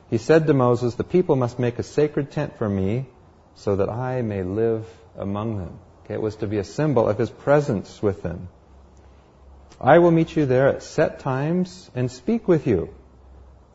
he 0.10 0.18
said 0.18 0.48
to 0.48 0.54
Moses, 0.54 0.96
The 0.96 1.04
people 1.04 1.36
must 1.36 1.60
make 1.60 1.80
a 1.80 1.84
sacred 1.84 2.32
tent 2.32 2.58
for 2.58 2.68
me 2.68 3.06
so 3.56 3.78
that 3.78 3.90
I 3.90 4.22
may 4.22 4.44
live 4.44 4.86
among 5.18 5.58
them. 5.58 5.80
Okay, 6.04 6.16
it 6.16 6.22
was 6.22 6.38
to 6.38 6.48
be 6.48 6.58
a 6.58 6.64
symbol 6.64 7.08
of 7.08 7.18
his 7.18 7.30
presence 7.30 8.02
with 8.02 8.24
them. 8.24 8.50
I 9.80 10.00
will 10.00 10.12
meet 10.12 10.36
you 10.36 10.46
there 10.46 10.68
at 10.68 10.84
set 10.84 11.20
times 11.20 11.90
and 11.96 12.12
speak 12.12 12.48
with 12.48 12.68
you 12.68 12.94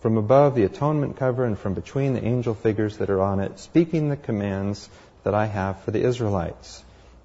from 0.01 0.19
above 0.19 0.55
the 0.55 0.65
atonement 0.65 1.17
cover 1.17 1.47
and 1.47 1.59
from 1.59 1.73
between 1.73 2.13
the 2.13 2.23
angel 2.23 2.55
figures 2.55 2.99
that 2.99 3.09
are 3.09 3.23
on 3.23 3.41
it, 3.41 3.59
speaking 3.59 4.11
the 4.11 4.17
commands 4.17 4.91
that 5.23 5.35
I 5.35 5.47
have 5.47 5.81
for 5.81 5.93
the 5.93 6.03
Israelites. 6.03 6.84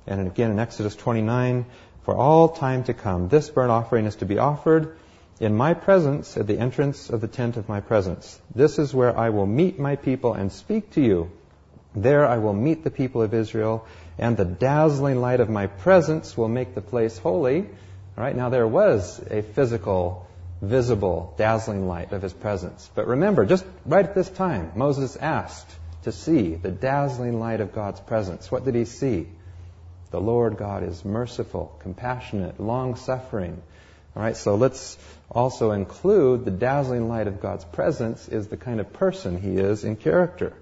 And 0.10 0.26
again 0.26 0.50
in 0.50 0.60
Exodus 0.60 0.96
29, 0.96 1.68
for 2.04 2.16
all 2.16 2.50
time 2.50 2.84
to 2.86 2.96
come, 2.96 3.30
this 3.30 3.48
burnt 3.50 3.70
offering 3.70 4.06
is 4.06 4.16
to 4.18 4.26
be 4.26 4.40
offered 4.40 4.98
in 5.40 5.56
my 5.56 5.76
presence 5.76 6.36
at 6.36 6.48
the 6.48 6.58
entrance 6.58 7.12
of 7.12 7.22
the 7.22 7.28
tent 7.28 7.58
of 7.58 7.70
my 7.70 7.80
presence. 7.80 8.40
This 8.54 8.80
is 8.80 8.92
where 8.92 9.16
I 9.16 9.30
will 9.30 9.46
meet 9.46 9.80
my 9.80 9.96
people 9.96 10.34
and 10.34 10.52
speak 10.52 10.92
to 10.94 11.02
you. 11.02 11.32
There 11.96 12.28
I 12.28 12.40
will 12.40 12.54
meet 12.54 12.84
the 12.84 12.90
people 12.90 13.22
of 13.22 13.36
Israel, 13.36 13.86
and 14.18 14.36
the 14.36 14.46
dazzling 14.46 15.22
light 15.22 15.42
of 15.42 15.50
my 15.50 15.68
presence 15.68 16.36
will 16.36 16.48
make 16.48 16.74
the 16.74 16.82
place 16.82 17.18
holy. 17.20 17.60
All 17.62 18.24
right, 18.24 18.36
now 18.36 18.50
there 18.50 18.68
was 18.68 19.24
a 19.30 19.44
physical 19.44 20.28
visible, 20.60 21.36
dazzling 21.38 21.88
light 21.88 22.14
of 22.14 22.24
his 22.24 22.34
presence. 22.34 22.90
But 22.96 23.08
remember, 23.08 23.46
just 23.46 23.66
right 23.86 24.06
at 24.06 24.16
this 24.16 24.30
time, 24.30 24.72
Moses 24.76 25.16
asked 25.16 25.70
to 26.04 26.12
see 26.12 26.56
the 26.56 26.72
dazzling 26.72 27.40
light 27.40 27.62
of 27.62 27.74
God's 27.74 28.00
presence. 28.00 28.52
What 28.52 28.66
did 28.66 28.74
he 28.74 28.86
see? 28.86 29.28
The 30.12 30.20
Lord 30.20 30.58
God 30.58 30.84
is 30.84 31.06
merciful, 31.06 31.78
compassionate, 31.82 32.60
long 32.60 32.96
suffering. 32.96 33.62
All 34.16 34.24
right, 34.24 34.36
so 34.36 34.56
let's 34.56 34.98
also 35.30 35.72
include 35.72 36.46
the 36.46 36.52
dazzling 36.52 37.08
light 37.08 37.28
of 37.28 37.42
God's 37.42 37.64
presence 37.66 38.28
is 38.28 38.48
the 38.48 38.58
kind 38.58 38.80
of 38.80 38.92
person 38.92 39.40
he 39.40 39.58
is 39.58 39.84
in 39.84 39.96
character. 39.96 40.54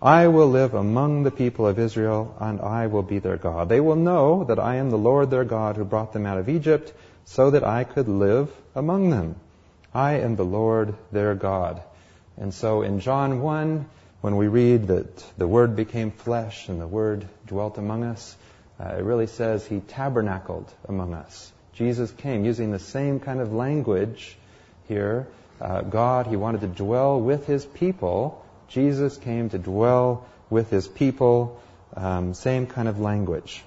I 0.00 0.28
will 0.28 0.48
live 0.48 0.74
among 0.74 1.22
the 1.22 1.30
people 1.30 1.66
of 1.66 1.78
Israel, 1.78 2.36
and 2.38 2.60
I 2.60 2.86
will 2.86 3.02
be 3.02 3.18
their 3.18 3.38
God. 3.38 3.68
They 3.68 3.80
will 3.80 3.96
know 3.96 4.44
that 4.44 4.60
I 4.60 4.76
am 4.76 4.90
the 4.90 4.98
Lord 4.98 5.30
their 5.30 5.44
God 5.44 5.76
who 5.76 5.84
brought 5.84 6.12
them 6.12 6.26
out 6.26 6.38
of 6.38 6.48
Egypt 6.48 6.92
so 7.24 7.50
that 7.50 7.64
I 7.64 7.84
could 7.84 8.08
live 8.08 8.50
among 8.74 9.10
them. 9.10 9.36
I 9.92 10.20
am 10.20 10.36
the 10.36 10.44
Lord 10.44 10.94
their 11.10 11.34
God. 11.34 11.82
And 12.36 12.54
so 12.54 12.82
in 12.82 13.00
John 13.00 13.40
1, 13.40 13.86
when 14.20 14.36
we 14.36 14.48
read 14.48 14.88
that 14.88 15.38
the 15.38 15.46
Word 15.46 15.76
became 15.76 16.10
flesh 16.10 16.68
and 16.68 16.80
the 16.80 16.86
Word 16.86 17.28
dwelt 17.46 17.78
among 17.78 18.04
us, 18.04 18.36
uh, 18.80 18.94
it 18.98 19.04
really 19.04 19.26
says 19.26 19.66
He 19.66 19.80
tabernacled 19.80 20.72
among 20.88 21.14
us. 21.14 21.52
Jesus 21.74 22.10
came 22.10 22.44
using 22.44 22.70
the 22.70 22.78
same 22.78 23.20
kind 23.20 23.40
of 23.40 23.52
language 23.52 24.36
here. 24.88 25.28
Uh, 25.60 25.82
God, 25.82 26.26
He 26.26 26.36
wanted 26.36 26.62
to 26.62 26.68
dwell 26.68 27.20
with 27.20 27.46
His 27.46 27.64
people. 27.64 28.44
Jesus 28.68 29.16
came 29.16 29.50
to 29.50 29.58
dwell 29.58 30.26
with 30.50 30.70
His 30.70 30.88
people. 30.88 31.60
Um, 31.96 32.34
same 32.34 32.66
kind 32.66 32.88
of 32.88 33.00
language. 33.00 33.62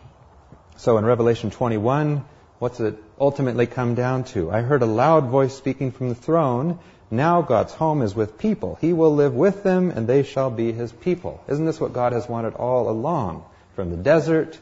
So 0.77 0.97
in 0.97 1.05
Revelation 1.05 1.51
21, 1.51 2.23
What's 2.61 2.79
it 2.79 2.95
ultimately 3.19 3.65
come 3.65 3.95
down 3.95 4.23
to? 4.35 4.51
I 4.51 4.61
heard 4.61 4.83
a 4.83 4.85
loud 4.85 5.29
voice 5.29 5.57
speaking 5.57 5.91
from 5.91 6.09
the 6.09 6.13
throne. 6.13 6.77
Now 7.11 7.41
God's 7.41 7.73
home 7.73 8.01
is 8.01 8.15
with 8.15 8.37
people. 8.37 8.77
He 8.79 8.93
will 8.93 9.13
live 9.13 9.33
with 9.33 9.63
them 9.63 9.91
and 9.91 10.07
they 10.07 10.23
shall 10.23 10.49
be 10.49 10.71
his 10.71 10.91
people. 10.93 11.43
Isn't 11.49 11.65
this 11.65 11.79
what 11.79 11.91
God 11.91 12.13
has 12.13 12.27
wanted 12.27 12.55
all 12.55 12.89
along? 12.89 13.43
From 13.75 13.91
the 13.91 13.97
desert 13.97 14.57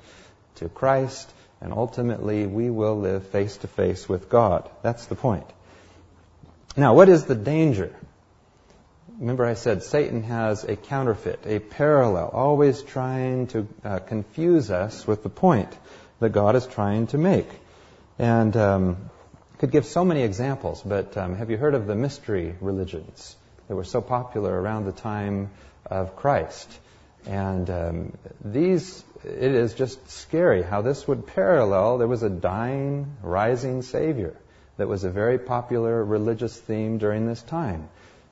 to 0.56 0.68
Christ 0.68 1.32
and 1.62 1.72
ultimately 1.72 2.48
we 2.48 2.72
will 2.72 3.00
live 3.00 3.28
face 3.28 3.58
to 3.58 3.68
face 3.68 4.10
with 4.10 4.30
God. 4.30 4.68
That's 4.82 5.06
the 5.06 5.16
point. 5.16 5.46
Now, 6.76 6.96
what 6.96 7.08
is 7.08 7.26
the 7.26 7.36
danger? 7.36 7.96
Remember 9.20 9.46
I 9.46 9.56
said 9.56 9.84
Satan 9.84 10.24
has 10.24 10.64
a 10.64 10.76
counterfeit, 10.76 11.42
a 11.46 11.60
parallel, 11.60 12.30
always 12.30 12.82
trying 12.82 13.48
to 13.48 13.68
uh, 13.84 14.00
confuse 14.00 14.72
us 14.72 15.06
with 15.06 15.24
the 15.24 15.30
point 15.30 15.70
that 16.20 16.30
God 16.30 16.56
is 16.56 16.66
trying 16.66 17.08
to 17.08 17.18
make. 17.18 17.50
And 18.18 18.56
um, 18.56 19.10
could 19.60 19.72
give 19.72 19.86
so 19.86 20.06
many 20.06 20.24
examples, 20.24 20.82
but 20.82 21.18
um, 21.18 21.36
have 21.36 21.52
you 21.52 21.58
heard 21.58 21.76
of 21.76 21.86
the 21.86 21.96
mystery 21.96 22.56
religions 22.62 23.36
that 23.68 23.76
were 23.76 23.84
so 23.84 24.02
popular 24.02 24.60
around 24.60 24.86
the 24.86 24.94
time 24.94 25.52
of 25.86 26.16
Christ? 26.16 26.80
And 27.28 27.70
um, 27.70 28.18
these, 28.44 29.04
it 29.26 29.54
is 29.54 29.74
just 29.74 30.10
scary 30.10 30.64
how 30.64 30.82
this 30.82 31.06
would 31.10 31.28
parallel. 31.28 31.98
There 31.98 32.08
was 32.08 32.24
a 32.24 32.30
dying, 32.30 33.18
rising 33.22 33.82
Savior 33.82 34.36
that 34.78 34.88
was 34.88 35.04
a 35.04 35.10
very 35.10 35.38
popular 35.38 36.06
religious 36.06 36.58
theme 36.58 36.98
during 36.98 37.28
this 37.28 37.42
time. 37.42 37.90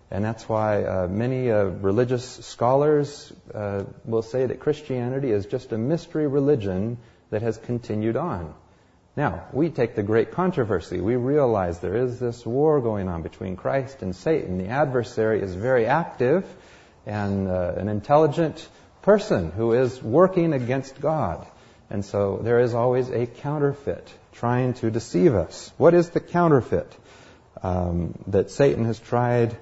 And 0.09 0.23
that's 0.23 0.47
why 0.47 0.85
uh, 0.85 1.07
many 1.09 1.51
uh, 1.51 1.65
religious 1.65 2.25
scholars 2.45 3.33
uh, 3.53 3.83
will 4.05 4.21
say 4.21 4.45
that 4.45 4.61
Christianity 4.61 5.31
is 5.31 5.45
just 5.45 5.73
a 5.73 5.77
mystery 5.77 6.27
religion 6.27 6.99
that 7.31 7.41
has 7.41 7.57
continued 7.57 8.15
on. 8.15 8.55
Now, 9.17 9.45
we 9.51 9.71
take 9.71 9.95
the 9.95 10.03
great 10.03 10.33
controversy. 10.33 11.01
We 11.01 11.15
realize 11.15 11.79
there 11.79 11.95
is 11.95 12.19
this 12.19 12.45
war 12.45 12.79
going 12.81 13.07
on 13.07 13.23
between 13.23 13.55
Christ 13.55 14.03
and 14.03 14.15
Satan. 14.15 14.59
The 14.59 14.67
adversary 14.67 15.41
is 15.41 15.55
very 15.55 15.87
active 15.87 16.45
and 17.07 17.47
uh, 17.47 17.73
an 17.77 17.89
intelligent 17.89 18.69
person 19.01 19.49
who 19.51 19.73
is 19.73 20.03
working 20.03 20.53
against 20.53 21.01
God. 21.01 21.47
And 21.89 22.05
so 22.05 22.39
there 22.43 22.59
is 22.59 22.75
always 22.75 23.09
a 23.09 23.25
counterfeit 23.25 24.07
trying 24.33 24.75
to 24.75 24.91
deceive 24.91 25.33
us. 25.33 25.73
What 25.77 25.95
is 25.95 26.11
the 26.11 26.19
counterfeit 26.19 26.95
um, 27.63 28.13
that 28.27 28.51
Satan 28.51 28.85
has 28.85 28.99
tried 28.99 29.57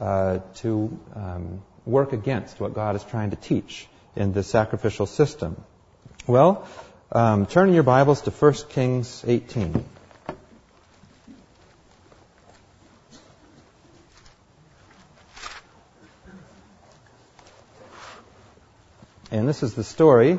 uh, 0.00 0.38
to 0.62 0.98
um, 1.14 1.62
work 1.84 2.14
against 2.14 2.58
what 2.58 2.72
God 2.72 2.96
is 2.96 3.04
trying 3.04 3.30
to 3.30 3.36
teach 3.36 3.86
in 4.16 4.32
the 4.32 4.42
sacrificial 4.42 5.04
system? 5.04 5.62
Well, 6.26 6.66
um, 7.10 7.46
turn 7.46 7.68
in 7.68 7.74
your 7.74 7.84
Bibles 7.84 8.22
to 8.22 8.30
1 8.30 8.52
Kings 8.68 9.24
18. 9.26 9.84
And 19.30 19.48
this 19.48 19.62
is 19.62 19.74
the 19.74 19.84
story 19.84 20.38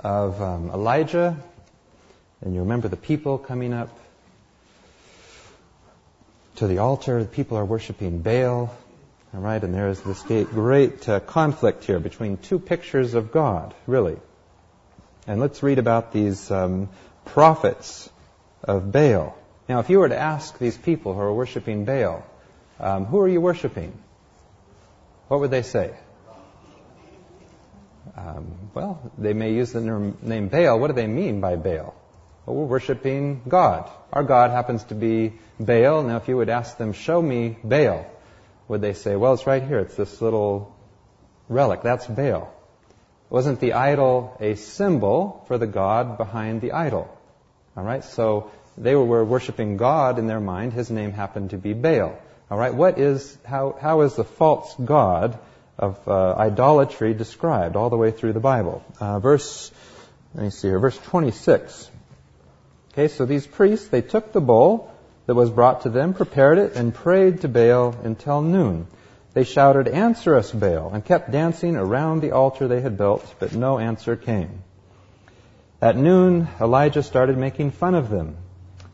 of 0.00 0.40
um, 0.40 0.70
Elijah. 0.70 1.36
And 2.40 2.54
you 2.54 2.60
remember 2.60 2.88
the 2.88 2.96
people 2.96 3.38
coming 3.38 3.72
up 3.72 3.96
to 6.56 6.66
the 6.66 6.78
altar. 6.78 7.22
The 7.22 7.28
people 7.28 7.56
are 7.56 7.64
worshiping 7.64 8.22
Baal. 8.22 8.74
All 9.32 9.40
right, 9.40 9.62
and 9.62 9.72
there 9.72 9.88
is 9.88 10.00
this 10.00 10.22
great 10.22 11.08
uh, 11.08 11.20
conflict 11.20 11.84
here 11.84 12.00
between 12.00 12.36
two 12.36 12.58
pictures 12.58 13.14
of 13.14 13.30
God, 13.30 13.74
really. 13.86 14.16
And 15.26 15.40
let's 15.40 15.62
read 15.62 15.78
about 15.78 16.12
these 16.12 16.50
um, 16.50 16.88
prophets 17.24 18.10
of 18.64 18.90
Baal. 18.90 19.36
Now, 19.68 19.78
if 19.80 19.90
you 19.90 20.00
were 20.00 20.08
to 20.08 20.18
ask 20.18 20.58
these 20.58 20.76
people 20.76 21.14
who 21.14 21.20
are 21.20 21.32
worshiping 21.32 21.84
Baal, 21.84 22.24
um, 22.78 23.04
who 23.04 23.20
are 23.20 23.28
you 23.28 23.40
worshiping? 23.40 23.92
What 25.28 25.40
would 25.40 25.50
they 25.50 25.62
say? 25.62 25.94
Um, 28.16 28.70
well, 28.74 29.12
they 29.16 29.32
may 29.32 29.52
use 29.52 29.72
the 29.72 29.80
name 29.80 30.48
Baal. 30.48 30.80
What 30.80 30.88
do 30.88 30.94
they 30.94 31.06
mean 31.06 31.40
by 31.40 31.56
Baal? 31.56 31.94
Well, 32.46 32.56
we're 32.56 32.64
worshiping 32.64 33.42
God. 33.46 33.88
Our 34.12 34.24
God 34.24 34.50
happens 34.50 34.82
to 34.84 34.94
be 34.94 35.34
Baal. 35.60 36.02
Now, 36.02 36.16
if 36.16 36.26
you 36.26 36.36
would 36.36 36.48
ask 36.48 36.76
them, 36.76 36.92
show 36.92 37.22
me 37.22 37.56
Baal, 37.62 38.06
would 38.66 38.80
they 38.80 38.94
say, 38.94 39.14
well, 39.16 39.34
it's 39.34 39.46
right 39.46 39.62
here. 39.62 39.78
It's 39.78 39.94
this 39.94 40.20
little 40.20 40.74
relic. 41.48 41.82
That's 41.82 42.06
Baal. 42.06 42.52
Wasn't 43.30 43.60
the 43.60 43.74
idol 43.74 44.36
a 44.40 44.56
symbol 44.56 45.44
for 45.46 45.56
the 45.56 45.68
God 45.68 46.18
behind 46.18 46.60
the 46.60 46.72
idol? 46.72 47.08
All 47.76 47.84
right, 47.84 48.02
so 48.02 48.50
they 48.76 48.96
were 48.96 49.24
worshiping 49.24 49.76
God 49.76 50.18
in 50.18 50.26
their 50.26 50.40
mind. 50.40 50.72
His 50.72 50.90
name 50.90 51.12
happened 51.12 51.50
to 51.50 51.56
be 51.56 51.72
Baal. 51.72 52.18
All 52.50 52.58
right, 52.58 52.74
what 52.74 52.98
is 52.98 53.38
how 53.44 53.76
how 53.80 54.00
is 54.00 54.16
the 54.16 54.24
false 54.24 54.74
god 54.84 55.38
of 55.78 55.96
uh, 56.08 56.34
idolatry 56.36 57.14
described 57.14 57.76
all 57.76 57.88
the 57.88 57.96
way 57.96 58.10
through 58.10 58.32
the 58.32 58.40
Bible? 58.40 58.84
Uh, 58.98 59.20
verse, 59.20 59.70
let 60.34 60.42
me 60.42 60.50
see 60.50 60.66
here, 60.66 60.80
verse 60.80 60.98
26. 60.98 61.88
Okay, 62.92 63.06
so 63.06 63.26
these 63.26 63.46
priests 63.46 63.86
they 63.86 64.02
took 64.02 64.32
the 64.32 64.40
bull 64.40 64.92
that 65.26 65.36
was 65.36 65.50
brought 65.50 65.82
to 65.82 65.90
them, 65.90 66.14
prepared 66.14 66.58
it, 66.58 66.74
and 66.74 66.92
prayed 66.92 67.42
to 67.42 67.48
Baal 67.48 67.94
until 68.02 68.42
noon. 68.42 68.88
They 69.32 69.44
shouted, 69.44 69.86
Answer 69.86 70.34
us, 70.34 70.50
Baal, 70.50 70.90
and 70.92 71.04
kept 71.04 71.30
dancing 71.30 71.76
around 71.76 72.20
the 72.20 72.32
altar 72.32 72.66
they 72.66 72.80
had 72.80 72.96
built, 72.96 73.34
but 73.38 73.54
no 73.54 73.78
answer 73.78 74.16
came. 74.16 74.64
At 75.80 75.96
noon, 75.96 76.48
Elijah 76.60 77.02
started 77.02 77.38
making 77.38 77.70
fun 77.70 77.94
of 77.94 78.10
them. 78.10 78.36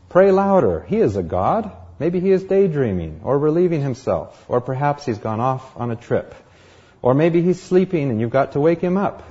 Pray 0.09 0.31
louder. 0.31 0.85
He 0.87 0.97
is 0.97 1.17
a 1.17 1.23
god. 1.23 1.71
Maybe 1.99 2.19
he 2.19 2.31
is 2.31 2.43
daydreaming 2.43 3.21
or 3.23 3.37
relieving 3.39 3.81
himself, 3.81 4.45
or 4.47 4.61
perhaps 4.61 5.05
he's 5.05 5.17
gone 5.17 5.39
off 5.39 5.75
on 5.75 5.91
a 5.91 5.95
trip. 5.95 6.35
Or 7.01 7.13
maybe 7.13 7.41
he's 7.41 7.61
sleeping 7.61 8.11
and 8.11 8.21
you've 8.21 8.29
got 8.29 8.51
to 8.51 8.59
wake 8.59 8.79
him 8.79 8.97
up. 8.97 9.23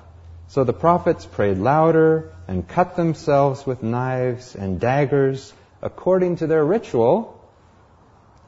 So 0.48 0.64
the 0.64 0.72
prophets 0.72 1.24
prayed 1.24 1.58
louder 1.58 2.32
and 2.46 2.66
cut 2.66 2.96
themselves 2.96 3.64
with 3.66 3.82
knives 3.82 4.54
and 4.54 4.80
daggers 4.80 5.52
according 5.82 6.36
to 6.36 6.46
their 6.46 6.64
ritual 6.64 7.35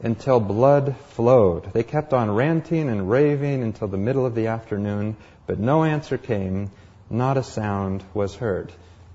until 0.01 0.39
blood 0.39 0.95
flowed. 1.09 1.73
They 1.73 1.83
kept 1.83 2.13
on 2.13 2.31
ranting 2.31 2.89
and 2.89 3.09
raving 3.09 3.63
until 3.63 3.87
the 3.87 3.97
middle 3.97 4.25
of 4.25 4.35
the 4.35 4.47
afternoon, 4.47 5.17
but 5.45 5.59
no 5.59 5.83
answer 5.83 6.17
came, 6.17 6.71
not 7.09 7.37
a 7.37 7.43
sound 7.43 8.03
was 8.13 8.35
heard. 8.35 8.71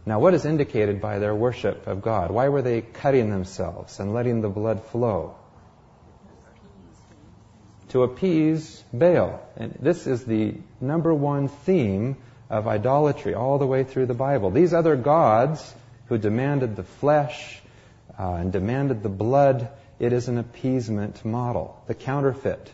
Now, 0.06 0.18
what 0.20 0.34
is 0.34 0.44
indicated 0.44 1.00
by 1.00 1.18
their 1.18 1.34
worship 1.34 1.86
of 1.86 2.02
God? 2.02 2.30
Why 2.30 2.48
were 2.48 2.60
they 2.60 2.82
cutting 2.82 3.30
themselves 3.30 3.98
and 4.00 4.12
letting 4.12 4.42
the 4.42 4.50
blood 4.50 4.84
flow? 4.84 5.36
To 7.90 8.02
appease 8.02 8.82
Baal. 8.92 9.40
And 9.56 9.76
this 9.80 10.06
is 10.06 10.24
the 10.24 10.56
number 10.80 11.14
one 11.14 11.48
theme 11.48 12.16
of 12.50 12.68
idolatry 12.68 13.34
all 13.34 13.58
the 13.58 13.66
way 13.66 13.84
through 13.84 14.06
the 14.06 14.14
Bible. 14.14 14.50
These 14.50 14.74
other 14.74 14.96
gods 14.96 15.74
who 16.08 16.18
demanded 16.18 16.76
the 16.76 16.82
flesh 16.82 17.62
uh, 18.18 18.34
and 18.34 18.52
demanded 18.52 19.02
the 19.02 19.08
blood, 19.08 19.70
it 19.98 20.12
is 20.12 20.28
an 20.28 20.38
appeasement 20.38 21.24
model, 21.24 21.82
the 21.86 21.94
counterfeit. 21.94 22.70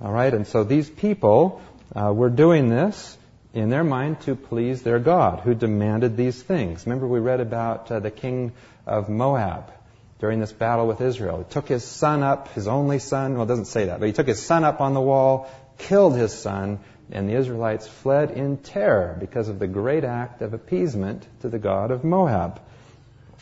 All 0.00 0.12
right, 0.12 0.32
and 0.32 0.46
so 0.46 0.64
these 0.64 0.88
people 0.88 1.62
uh, 1.94 2.12
were 2.12 2.30
doing 2.30 2.68
this 2.68 3.16
in 3.52 3.70
their 3.70 3.84
mind 3.84 4.20
to 4.22 4.34
please 4.34 4.82
their 4.82 4.98
God, 4.98 5.40
who 5.40 5.54
demanded 5.54 6.16
these 6.16 6.42
things. 6.42 6.86
Remember, 6.86 7.06
we 7.06 7.20
read 7.20 7.40
about 7.40 7.90
uh, 7.90 8.00
the 8.00 8.10
king 8.10 8.52
of 8.86 9.08
Moab 9.08 9.72
during 10.18 10.40
this 10.40 10.52
battle 10.52 10.86
with 10.86 11.00
Israel. 11.00 11.38
He 11.38 11.44
took 11.52 11.68
his 11.68 11.84
son 11.84 12.22
up, 12.22 12.48
his 12.54 12.66
only 12.66 12.98
son, 12.98 13.34
well, 13.34 13.44
it 13.44 13.48
doesn't 13.48 13.66
say 13.66 13.86
that, 13.86 14.00
but 14.00 14.06
he 14.06 14.12
took 14.12 14.26
his 14.26 14.42
son 14.42 14.64
up 14.64 14.80
on 14.80 14.94
the 14.94 15.00
wall, 15.00 15.50
killed 15.78 16.16
his 16.16 16.32
son, 16.32 16.80
and 17.10 17.28
the 17.28 17.34
Israelites 17.34 17.86
fled 17.86 18.30
in 18.30 18.56
terror 18.56 19.16
because 19.20 19.48
of 19.48 19.58
the 19.58 19.66
great 19.66 20.04
act 20.04 20.42
of 20.42 20.54
appeasement 20.54 21.26
to 21.42 21.48
the 21.48 21.58
God 21.58 21.90
of 21.90 22.04
Moab. 22.04 22.60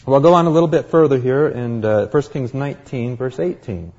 Well, 0.05 0.17
I'll 0.17 0.21
go 0.21 0.35
on 0.35 0.47
a 0.47 0.51
little 0.51 0.69
bit 0.69 0.87
further 0.87 1.17
here 1.17 1.47
in 1.47 1.85
uh, 1.85 2.07
1 2.09 2.23
Kings 2.25 2.53
19, 2.53 3.17
verse 3.17 3.39
18. 3.39 3.93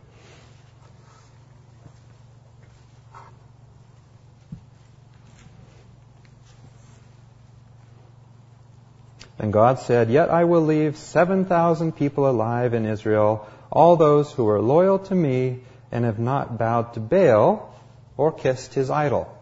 And 9.39 9.53
God 9.53 9.79
said, 9.79 10.09
Yet 10.09 10.29
I 10.29 10.43
will 10.43 10.63
leave 10.63 10.97
7,000 10.97 11.95
people 11.95 12.29
alive 12.29 12.73
in 12.73 12.85
Israel, 12.85 13.47
all 13.71 13.95
those 13.95 14.29
who 14.29 14.49
are 14.49 14.61
loyal 14.61 14.99
to 14.99 15.15
me 15.15 15.61
and 15.89 16.03
have 16.03 16.19
not 16.19 16.57
bowed 16.57 16.95
to 16.95 16.99
Baal 16.99 17.73
or 18.17 18.33
kissed 18.33 18.73
his 18.73 18.89
idol. 18.89 19.33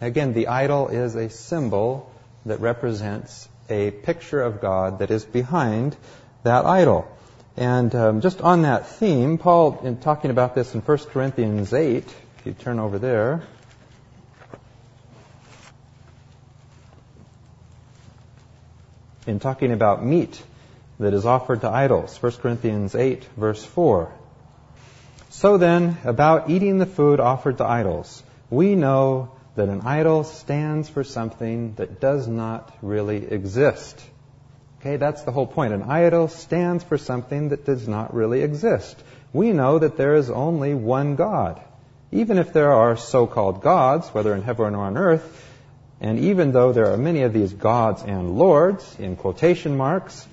Again, 0.00 0.32
the 0.32 0.46
idol 0.48 0.88
is 0.88 1.14
a 1.16 1.28
symbol 1.28 2.10
that 2.46 2.60
represents 2.60 3.46
a 3.68 3.90
picture 3.90 4.40
of 4.40 4.60
God 4.60 5.00
that 5.00 5.10
is 5.10 5.24
behind 5.24 5.96
that 6.42 6.64
idol. 6.64 7.08
And 7.56 7.94
um, 7.94 8.20
just 8.20 8.40
on 8.40 8.62
that 8.62 8.86
theme, 8.86 9.38
Paul, 9.38 9.80
in 9.82 9.98
talking 9.98 10.30
about 10.30 10.54
this 10.54 10.74
in 10.74 10.80
1 10.80 10.98
Corinthians 11.10 11.72
8, 11.72 12.04
if 12.04 12.46
you 12.46 12.52
turn 12.52 12.78
over 12.78 12.98
there, 12.98 13.42
in 19.26 19.40
talking 19.40 19.72
about 19.72 20.04
meat 20.04 20.42
that 20.98 21.14
is 21.14 21.26
offered 21.26 21.60
to 21.60 21.68
idols. 21.68 22.16
1 22.22 22.32
Corinthians 22.32 22.94
8, 22.94 23.24
verse 23.36 23.64
4. 23.64 24.12
So 25.30 25.58
then, 25.58 25.98
about 26.04 26.50
eating 26.50 26.78
the 26.78 26.86
food 26.86 27.20
offered 27.20 27.58
to 27.58 27.64
idols, 27.64 28.22
we 28.50 28.74
know 28.74 29.30
that 29.58 29.68
an 29.68 29.82
idol 29.82 30.24
stands 30.24 30.88
for 30.88 31.04
something 31.04 31.74
that 31.74 32.00
does 32.00 32.26
not 32.26 32.72
really 32.80 33.26
exist. 33.30 34.00
Okay, 34.80 34.96
that's 34.96 35.22
the 35.24 35.32
whole 35.32 35.48
point. 35.48 35.74
An 35.74 35.82
idol 35.82 36.28
stands 36.28 36.84
for 36.84 36.96
something 36.96 37.48
that 37.48 37.66
does 37.66 37.88
not 37.88 38.14
really 38.14 38.42
exist. 38.42 38.96
We 39.32 39.52
know 39.52 39.80
that 39.80 39.96
there 39.96 40.14
is 40.14 40.30
only 40.30 40.74
one 40.74 41.16
God. 41.16 41.60
Even 42.12 42.38
if 42.38 42.52
there 42.52 42.72
are 42.72 42.96
so-called 42.96 43.60
gods, 43.60 44.08
whether 44.14 44.32
in 44.32 44.42
heaven 44.42 44.76
or 44.76 44.84
on 44.84 44.96
earth, 44.96 45.44
and 46.00 46.20
even 46.20 46.52
though 46.52 46.72
there 46.72 46.92
are 46.92 46.96
many 46.96 47.22
of 47.22 47.32
these 47.32 47.52
gods 47.52 48.02
and 48.02 48.38
lords, 48.38 48.96
in 49.00 49.16
quotation 49.16 49.76
marks, 49.76 50.24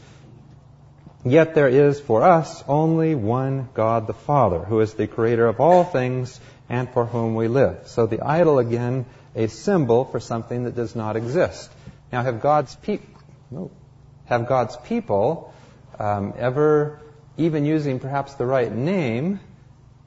yet 1.26 1.56
there 1.56 1.68
is 1.68 2.00
for 2.00 2.22
us 2.22 2.64
only 2.68 3.16
one 3.16 3.70
God 3.74 4.06
the 4.06 4.14
Father, 4.14 4.60
who 4.60 4.82
is 4.82 4.94
the 4.94 5.08
creator 5.08 5.48
of 5.48 5.60
all 5.60 5.84
things 5.84 6.40
and 6.70 6.90
for 6.90 7.06
whom 7.06 7.36
we 7.36 7.48
live. 7.48 7.88
So 7.88 8.06
the 8.06 8.22
idol, 8.22 8.60
again, 8.60 9.06
a 9.36 9.48
symbol 9.48 10.06
for 10.06 10.20
something 10.20 10.64
that 10.64 10.76
does 10.76 10.96
not 10.96 11.16
exist. 11.16 11.70
Now, 12.12 12.24
have 12.24 12.42
God's 12.42 12.76
people, 12.76 13.72
have 14.26 14.48
God's 14.48 14.76
people 14.78 15.54
um, 16.00 16.34
ever, 16.38 17.00
even 17.38 17.66
using 17.66 18.00
perhaps 18.00 18.36
the 18.36 18.46
right 18.46 18.72
name, 18.72 19.40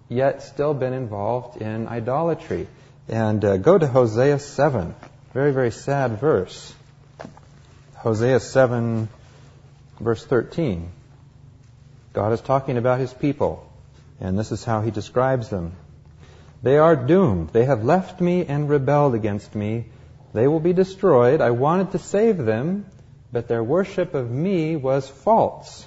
yet 0.09 0.43
still 0.43 0.75
been 0.75 0.93
involved 0.93 1.61
in 1.61 1.87
idolatry? 1.87 2.67
And 3.09 3.45
uh, 3.45 3.57
go 3.59 3.79
to 3.79 3.87
Hosea 3.87 4.39
7. 4.39 4.95
Very, 5.33 5.53
very 5.53 5.71
sad 5.71 6.19
verse. 6.19 6.75
Hosea 7.97 8.41
7, 8.41 9.09
verse 10.01 10.25
13. 10.25 10.91
God 12.13 12.33
is 12.33 12.41
talking 12.41 12.79
about 12.79 12.99
his 12.99 13.13
people, 13.13 13.71
and 14.21 14.39
this 14.39 14.51
is 14.51 14.65
how 14.65 14.81
he 14.81 14.91
describes 14.91 15.49
them. 15.51 15.73
They 16.63 16.79
are 16.79 16.97
doomed. 16.97 17.51
They 17.51 17.65
have 17.65 17.85
left 17.85 18.21
me 18.21 18.45
and 18.45 18.69
rebelled 18.69 19.15
against 19.15 19.55
me. 19.55 19.87
They 20.33 20.49
will 20.49 20.61
be 20.61 20.73
destroyed. 20.73 21.41
I 21.41 21.53
wanted 21.53 21.93
to 21.93 21.99
save 21.99 22.39
them, 22.39 22.87
but 23.33 23.49
their 23.49 23.63
worship 23.63 24.15
of 24.15 24.31
me 24.31 24.77
was 24.77 25.09
false. 25.09 25.87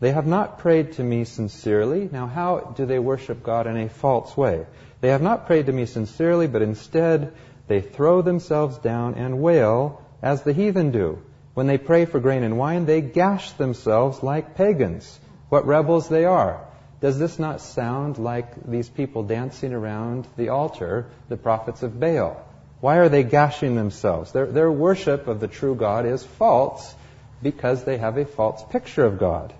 They 0.00 0.12
have 0.12 0.26
not 0.26 0.58
prayed 0.58 0.92
to 0.94 1.02
me 1.02 1.24
sincerely. 1.24 2.08
Now, 2.10 2.26
how 2.26 2.74
do 2.76 2.86
they 2.86 2.98
worship 2.98 3.42
God 3.42 3.66
in 3.66 3.76
a 3.76 3.88
false 3.88 4.36
way? 4.36 4.66
They 5.00 5.08
have 5.08 5.22
not 5.22 5.46
prayed 5.46 5.66
to 5.66 5.72
me 5.72 5.86
sincerely, 5.86 6.46
but 6.46 6.62
instead 6.62 7.32
they 7.68 7.80
throw 7.80 8.22
themselves 8.22 8.78
down 8.78 9.14
and 9.14 9.40
wail 9.40 10.02
as 10.22 10.42
the 10.42 10.52
heathen 10.52 10.90
do. 10.90 11.18
When 11.54 11.66
they 11.66 11.78
pray 11.78 12.04
for 12.06 12.20
grain 12.20 12.42
and 12.42 12.58
wine, 12.58 12.86
they 12.86 13.00
gash 13.00 13.52
themselves 13.52 14.22
like 14.22 14.56
pagans. 14.56 15.20
What 15.48 15.66
rebels 15.66 16.08
they 16.08 16.24
are. 16.24 16.60
Does 17.04 17.18
this 17.18 17.38
not 17.38 17.60
sound 17.60 18.16
like 18.16 18.66
these 18.66 18.88
people 18.88 19.24
dancing 19.24 19.74
around 19.74 20.26
the 20.38 20.48
altar, 20.48 21.04
the 21.28 21.36
prophets 21.36 21.82
of 21.82 22.00
Baal? 22.00 22.42
Why 22.80 22.96
are 22.96 23.10
they 23.10 23.24
gashing 23.24 23.74
themselves? 23.74 24.32
Their, 24.32 24.46
their 24.46 24.72
worship 24.72 25.28
of 25.28 25.38
the 25.38 25.46
true 25.46 25.74
God 25.74 26.06
is 26.06 26.24
false 26.24 26.94
because 27.42 27.84
they 27.84 27.98
have 27.98 28.16
a 28.16 28.24
false 28.24 28.64
picture 28.70 29.04
of 29.04 29.18
God. 29.18 29.52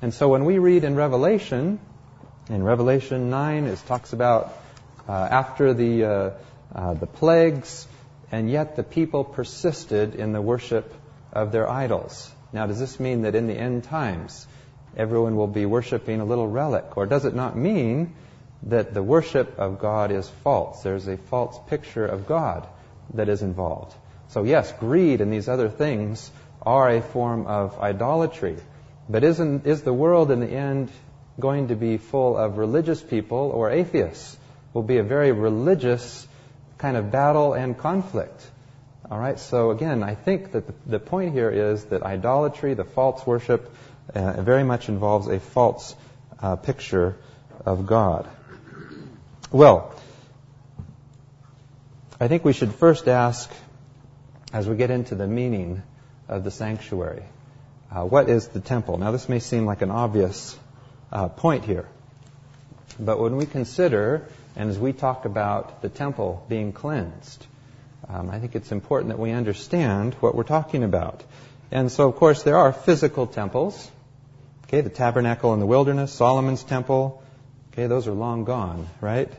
And 0.00 0.14
so 0.14 0.30
when 0.30 0.46
we 0.46 0.58
read 0.58 0.84
in 0.84 0.94
Revelation, 0.94 1.80
in 2.48 2.62
Revelation 2.62 3.28
9, 3.28 3.64
it 3.64 3.78
talks 3.86 4.14
about 4.14 4.56
uh, 5.06 5.12
after 5.12 5.74
the 5.74 6.02
uh, 6.02 6.30
uh, 6.74 6.94
the 6.94 7.06
plagues, 7.06 7.86
and 8.32 8.48
yet 8.50 8.74
the 8.74 8.82
people 8.82 9.22
persisted 9.22 10.14
in 10.14 10.32
the 10.32 10.40
worship 10.40 10.94
of 11.30 11.52
their 11.52 11.68
idols. 11.68 12.32
Now, 12.54 12.66
does 12.66 12.80
this 12.80 12.98
mean 12.98 13.20
that 13.24 13.34
in 13.34 13.48
the 13.48 13.54
end 13.54 13.84
times 13.84 14.46
everyone 14.96 15.36
will 15.36 15.46
be 15.46 15.66
worshiping 15.66 16.20
a 16.20 16.24
little 16.24 16.48
relic? 16.48 16.96
Or 16.96 17.06
does 17.06 17.24
it 17.24 17.34
not 17.34 17.56
mean 17.56 18.14
that 18.64 18.94
the 18.94 19.02
worship 19.02 19.58
of 19.58 19.78
God 19.78 20.10
is 20.10 20.28
false? 20.42 20.82
There's 20.82 21.06
a 21.08 21.16
false 21.16 21.58
picture 21.68 22.06
of 22.06 22.26
God 22.26 22.66
that 23.14 23.28
is 23.28 23.42
involved. 23.42 23.94
So, 24.28 24.44
yes, 24.44 24.72
greed 24.80 25.20
and 25.20 25.32
these 25.32 25.48
other 25.48 25.68
things 25.68 26.30
are 26.62 26.90
a 26.90 27.00
form 27.00 27.46
of 27.46 27.78
idolatry. 27.78 28.56
But 29.08 29.22
isn't, 29.22 29.66
is 29.66 29.82
the 29.82 29.92
world 29.92 30.30
in 30.30 30.40
the 30.40 30.48
end 30.48 30.90
going 31.38 31.68
to 31.68 31.76
be 31.76 31.96
full 31.96 32.36
of 32.36 32.58
religious 32.58 33.00
people 33.00 33.50
or 33.54 33.70
atheists? 33.70 34.36
Will 34.72 34.82
be 34.82 34.98
a 34.98 35.04
very 35.04 35.32
religious 35.32 36.26
kind 36.78 36.96
of 36.96 37.10
battle 37.10 37.54
and 37.54 37.78
conflict. 37.78 38.44
All 39.08 39.18
right, 39.18 39.38
so 39.38 39.70
again, 39.70 40.02
I 40.02 40.16
think 40.16 40.52
that 40.52 40.66
the, 40.66 40.74
the 40.86 40.98
point 40.98 41.32
here 41.32 41.50
is 41.50 41.84
that 41.86 42.02
idolatry, 42.02 42.74
the 42.74 42.84
false 42.84 43.24
worship, 43.24 43.72
uh, 44.14 44.40
very 44.42 44.64
much 44.64 44.88
involves 44.88 45.28
a 45.28 45.40
false 45.40 45.94
uh, 46.40 46.56
picture 46.56 47.16
of 47.64 47.86
God. 47.86 48.28
Well, 49.50 49.94
I 52.20 52.28
think 52.28 52.44
we 52.44 52.52
should 52.52 52.74
first 52.74 53.08
ask, 53.08 53.50
as 54.52 54.68
we 54.68 54.76
get 54.76 54.90
into 54.90 55.14
the 55.14 55.26
meaning 55.26 55.82
of 56.28 56.44
the 56.44 56.50
sanctuary, 56.50 57.24
uh, 57.90 58.04
what 58.04 58.28
is 58.28 58.48
the 58.48 58.60
temple? 58.60 58.98
Now, 58.98 59.12
this 59.12 59.28
may 59.28 59.38
seem 59.38 59.66
like 59.66 59.82
an 59.82 59.90
obvious 59.90 60.58
uh, 61.12 61.28
point 61.28 61.64
here, 61.64 61.86
but 62.98 63.20
when 63.20 63.36
we 63.36 63.46
consider, 63.46 64.26
and 64.56 64.70
as 64.70 64.78
we 64.78 64.92
talk 64.92 65.24
about 65.24 65.82
the 65.82 65.88
temple 65.88 66.44
being 66.48 66.72
cleansed, 66.72 67.46
um, 68.08 68.30
I 68.30 68.38
think 68.38 68.54
it's 68.54 68.72
important 68.72 69.10
that 69.10 69.18
we 69.18 69.32
understand 69.32 70.14
what 70.14 70.34
we're 70.34 70.44
talking 70.44 70.84
about. 70.84 71.22
And 71.70 71.90
so, 71.90 72.08
of 72.08 72.16
course, 72.16 72.42
there 72.42 72.56
are 72.56 72.72
physical 72.72 73.26
temples. 73.26 73.90
Okay, 74.68 74.80
the 74.80 74.90
tabernacle 74.90 75.54
in 75.54 75.60
the 75.60 75.66
wilderness, 75.66 76.12
Solomon's 76.12 76.64
temple. 76.64 77.22
Okay, 77.72 77.86
those 77.86 78.08
are 78.08 78.12
long 78.12 78.44
gone, 78.44 78.88
right? 79.00 79.30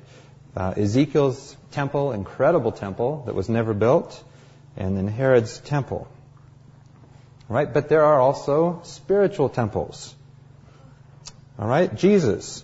Uh, 0.55 0.73
Ezekiel's 0.77 1.57
temple, 1.71 2.13
incredible 2.13 2.71
temple 2.71 3.23
that 3.25 3.35
was 3.35 3.49
never 3.49 3.73
built, 3.73 4.23
and 4.77 4.95
then 4.95 5.07
Herod's 5.07 5.59
temple. 5.59 6.07
Right? 7.49 7.71
But 7.71 7.89
there 7.89 8.03
are 8.03 8.21
also 8.21 8.79
spiritual 8.83 9.49
temples. 9.49 10.15
All 11.59 11.67
right? 11.67 11.93
Jesus, 11.93 12.63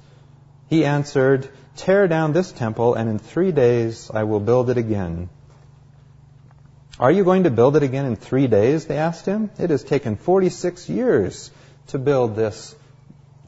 he 0.69 0.86
answered, 0.86 1.49
Tear 1.76 2.08
down 2.08 2.32
this 2.32 2.52
temple, 2.52 2.93
and 2.93 3.10
in 3.10 3.19
three 3.19 3.52
days 3.52 4.10
I 4.13 4.23
will 4.23 4.39
build 4.39 4.69
it 4.69 4.78
again. 4.78 5.28
Are 6.97 7.12
you 7.12 7.26
going 7.26 7.43
to 7.43 7.49
build 7.49 7.76
it 7.76 7.84
again 7.84 8.06
in 8.06 8.15
three 8.15 8.47
days? 8.47 8.86
They 8.86 8.97
asked 8.97 9.26
him. 9.26 9.49
It 9.60 9.69
has 9.69 9.84
taken 9.84 10.15
46 10.15 10.88
years 10.89 11.52
to 11.88 12.00
build 12.00 12.36
this 12.36 12.76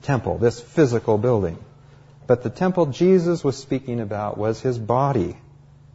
temple, 0.02 0.38
this 0.38 0.60
physical 0.60 1.18
building. 1.18 1.58
But 2.28 2.44
the 2.44 2.50
temple 2.50 2.88
Jesus 2.88 3.44
was 3.44 3.58
speaking 3.58 4.00
about 4.00 4.38
was 4.38 4.62
his 4.62 4.78
body. 4.78 5.38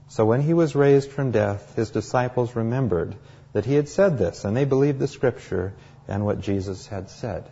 So 0.09 0.25
when 0.25 0.41
he 0.41 0.55
was 0.55 0.75
raised 0.75 1.11
from 1.11 1.31
death, 1.31 1.75
his 1.77 1.91
disciples 1.91 2.57
remembered 2.57 3.17
that 3.53 3.65
he 3.65 3.75
had 3.75 3.89
said 3.89 4.19
this, 4.19 4.45
and 4.45 4.57
they 4.57 4.65
believed 4.65 4.99
the 4.99 5.09
scripture 5.09 5.73
and 6.09 6.25
what 6.25 6.41
Jesus 6.41 6.87
had 6.87 7.11
said. 7.11 7.51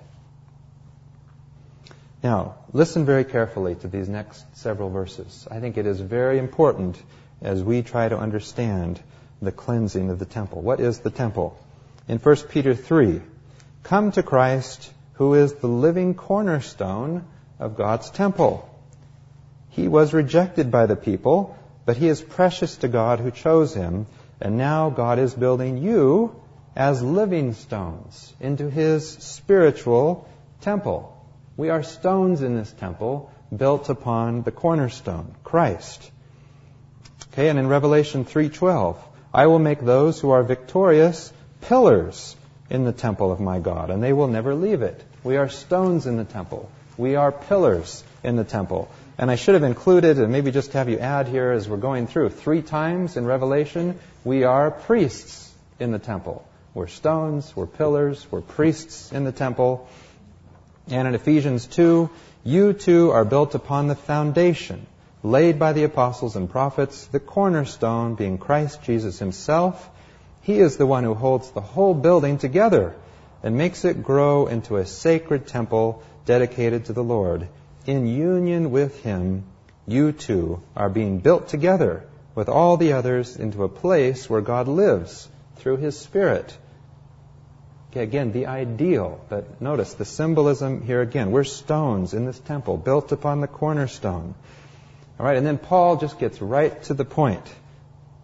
Now, 2.22 2.56
listen 2.72 3.04
very 3.04 3.24
carefully 3.24 3.76
to 3.76 3.88
these 3.88 4.08
next 4.08 4.44
several 4.56 4.90
verses. 4.90 5.46
I 5.50 5.60
think 5.60 5.76
it 5.76 5.86
is 5.86 6.00
very 6.00 6.38
important 6.38 7.00
as 7.40 7.62
we 7.62 7.82
try 7.82 8.08
to 8.08 8.18
understand 8.18 9.00
the 9.40 9.52
cleansing 9.52 10.10
of 10.10 10.18
the 10.18 10.24
temple. 10.24 10.60
What 10.60 10.80
is 10.80 10.98
the 10.98 11.10
temple? 11.10 11.56
In 12.08 12.18
1 12.18 12.36
Peter 12.48 12.74
3, 12.74 13.20
come 13.88 14.12
to 14.12 14.22
Christ, 14.22 14.92
who 15.14 15.32
is 15.32 15.54
the 15.54 15.66
living 15.66 16.14
cornerstone 16.14 17.24
of 17.58 17.74
God's 17.74 18.10
temple. 18.10 18.68
He 19.70 19.88
was 19.88 20.12
rejected 20.12 20.70
by 20.70 20.84
the 20.84 20.94
people, 20.94 21.56
but 21.86 21.96
he 21.96 22.06
is 22.08 22.20
precious 22.20 22.76
to 22.78 22.88
God 22.88 23.18
who 23.18 23.30
chose 23.30 23.72
him, 23.72 24.06
and 24.42 24.58
now 24.58 24.90
God 24.90 25.18
is 25.18 25.32
building 25.32 25.78
you 25.78 26.36
as 26.76 27.02
living 27.02 27.54
stones 27.54 28.34
into 28.40 28.68
his 28.68 29.08
spiritual 29.08 30.28
temple. 30.60 31.16
We 31.56 31.70
are 31.70 31.82
stones 31.82 32.42
in 32.42 32.56
this 32.56 32.70
temple 32.70 33.32
built 33.56 33.88
upon 33.88 34.42
the 34.42 34.52
cornerstone, 34.52 35.34
Christ. 35.44 36.10
Okay, 37.32 37.48
and 37.48 37.58
in 37.58 37.68
Revelation 37.68 38.26
3:12, 38.26 38.96
I 39.32 39.46
will 39.46 39.58
make 39.58 39.80
those 39.80 40.20
who 40.20 40.28
are 40.28 40.42
victorious 40.42 41.32
pillars 41.62 42.36
in 42.70 42.84
the 42.84 42.92
temple 42.92 43.32
of 43.32 43.40
my 43.40 43.58
God, 43.58 43.90
and 43.90 44.02
they 44.02 44.12
will 44.12 44.28
never 44.28 44.54
leave 44.54 44.82
it. 44.82 45.02
We 45.24 45.36
are 45.36 45.48
stones 45.48 46.06
in 46.06 46.16
the 46.16 46.24
temple. 46.24 46.70
We 46.96 47.16
are 47.16 47.32
pillars 47.32 48.04
in 48.22 48.36
the 48.36 48.44
temple. 48.44 48.90
And 49.16 49.30
I 49.30 49.36
should 49.36 49.54
have 49.54 49.62
included, 49.64 50.18
and 50.18 50.30
maybe 50.30 50.50
just 50.50 50.72
have 50.74 50.88
you 50.88 50.98
add 50.98 51.28
here 51.28 51.50
as 51.50 51.68
we're 51.68 51.76
going 51.76 52.06
through, 52.06 52.30
three 52.30 52.62
times 52.62 53.16
in 53.16 53.24
Revelation, 53.26 53.98
we 54.24 54.44
are 54.44 54.70
priests 54.70 55.52
in 55.80 55.92
the 55.92 55.98
temple. 55.98 56.46
We're 56.74 56.86
stones, 56.86 57.54
we're 57.56 57.66
pillars, 57.66 58.26
we're 58.30 58.42
priests 58.42 59.12
in 59.12 59.24
the 59.24 59.32
temple. 59.32 59.88
And 60.88 61.08
in 61.08 61.14
Ephesians 61.14 61.66
2, 61.66 62.10
you 62.44 62.72
too 62.72 63.10
are 63.10 63.24
built 63.24 63.54
upon 63.54 63.88
the 63.88 63.96
foundation 63.96 64.86
laid 65.22 65.58
by 65.58 65.72
the 65.72 65.84
apostles 65.84 66.36
and 66.36 66.48
prophets, 66.48 67.06
the 67.06 67.20
cornerstone 67.20 68.14
being 68.14 68.38
Christ 68.38 68.82
Jesus 68.82 69.18
himself. 69.18 69.90
He 70.48 70.60
is 70.60 70.78
the 70.78 70.86
one 70.86 71.04
who 71.04 71.12
holds 71.12 71.50
the 71.50 71.60
whole 71.60 71.92
building 71.92 72.38
together 72.38 72.94
and 73.42 73.58
makes 73.58 73.84
it 73.84 74.02
grow 74.02 74.46
into 74.46 74.76
a 74.76 74.86
sacred 74.86 75.46
temple 75.46 76.02
dedicated 76.24 76.86
to 76.86 76.94
the 76.94 77.04
Lord. 77.04 77.48
In 77.84 78.06
union 78.06 78.70
with 78.70 78.98
Him, 79.02 79.44
you 79.86 80.12
too 80.12 80.62
are 80.74 80.88
being 80.88 81.18
built 81.18 81.48
together 81.48 82.04
with 82.34 82.48
all 82.48 82.78
the 82.78 82.94
others 82.94 83.36
into 83.36 83.62
a 83.62 83.68
place 83.68 84.30
where 84.30 84.40
God 84.40 84.68
lives 84.68 85.28
through 85.56 85.76
His 85.76 85.98
Spirit. 85.98 86.56
Okay, 87.90 88.02
again, 88.02 88.32
the 88.32 88.46
ideal, 88.46 89.20
but 89.28 89.60
notice 89.60 89.92
the 89.92 90.06
symbolism 90.06 90.80
here 90.80 91.02
again. 91.02 91.30
We're 91.30 91.44
stones 91.44 92.14
in 92.14 92.24
this 92.24 92.38
temple 92.38 92.78
built 92.78 93.12
upon 93.12 93.42
the 93.42 93.48
cornerstone. 93.48 94.34
All 95.20 95.26
right, 95.26 95.36
and 95.36 95.46
then 95.46 95.58
Paul 95.58 95.98
just 95.98 96.18
gets 96.18 96.40
right 96.40 96.82
to 96.84 96.94
the 96.94 97.04
point 97.04 97.44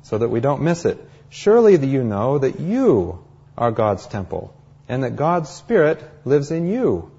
so 0.04 0.16
that 0.16 0.30
we 0.30 0.40
don't 0.40 0.62
miss 0.62 0.86
it. 0.86 1.10
Surely 1.34 1.76
you 1.84 2.04
know 2.04 2.38
that 2.38 2.60
you 2.60 3.18
are 3.58 3.72
God's 3.72 4.06
temple 4.06 4.54
and 4.88 5.02
that 5.02 5.16
God's 5.16 5.50
Spirit 5.50 6.00
lives 6.24 6.52
in 6.52 6.68
you. 6.68 7.10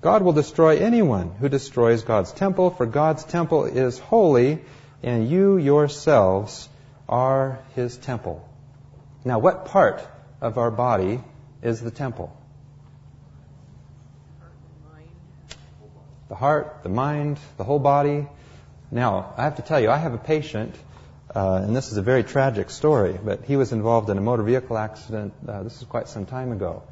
God 0.00 0.22
will 0.22 0.32
destroy 0.32 0.76
anyone 0.78 1.32
who 1.40 1.48
destroys 1.48 2.04
God's 2.04 2.30
temple, 2.30 2.70
for 2.70 2.86
God's 2.86 3.24
temple 3.24 3.64
is 3.64 3.98
holy, 3.98 4.60
and 5.02 5.28
you 5.28 5.56
yourselves 5.56 6.68
are 7.08 7.58
his 7.74 7.96
temple. 7.96 8.48
Now, 9.24 9.40
what 9.40 9.64
part 9.64 10.06
of 10.40 10.56
our 10.56 10.70
body 10.70 11.20
is 11.60 11.80
the 11.80 11.90
temple? 11.90 12.32
The 16.28 16.36
heart, 16.36 16.84
the 16.84 16.90
mind, 16.90 17.40
the 17.56 17.64
whole 17.64 17.80
body. 17.80 18.28
Now, 18.92 19.34
I 19.36 19.42
have 19.42 19.56
to 19.56 19.62
tell 19.62 19.80
you, 19.80 19.90
I 19.90 19.96
have 19.96 20.14
a 20.14 20.18
patient, 20.18 20.76
uh, 21.34 21.60
and 21.62 21.76
this 21.76 21.92
is 21.92 21.98
a 21.98 22.02
very 22.02 22.24
tragic 22.24 22.70
story, 22.70 23.18
but 23.22 23.44
he 23.44 23.56
was 23.56 23.72
involved 23.72 24.08
in 24.08 24.16
a 24.16 24.20
motor 24.20 24.42
vehicle 24.42 24.78
accident. 24.78 25.34
Uh, 25.46 25.62
this 25.62 25.76
is 25.76 25.84
quite 25.84 26.08
some 26.08 26.24
time 26.24 26.52
ago. 26.52 26.82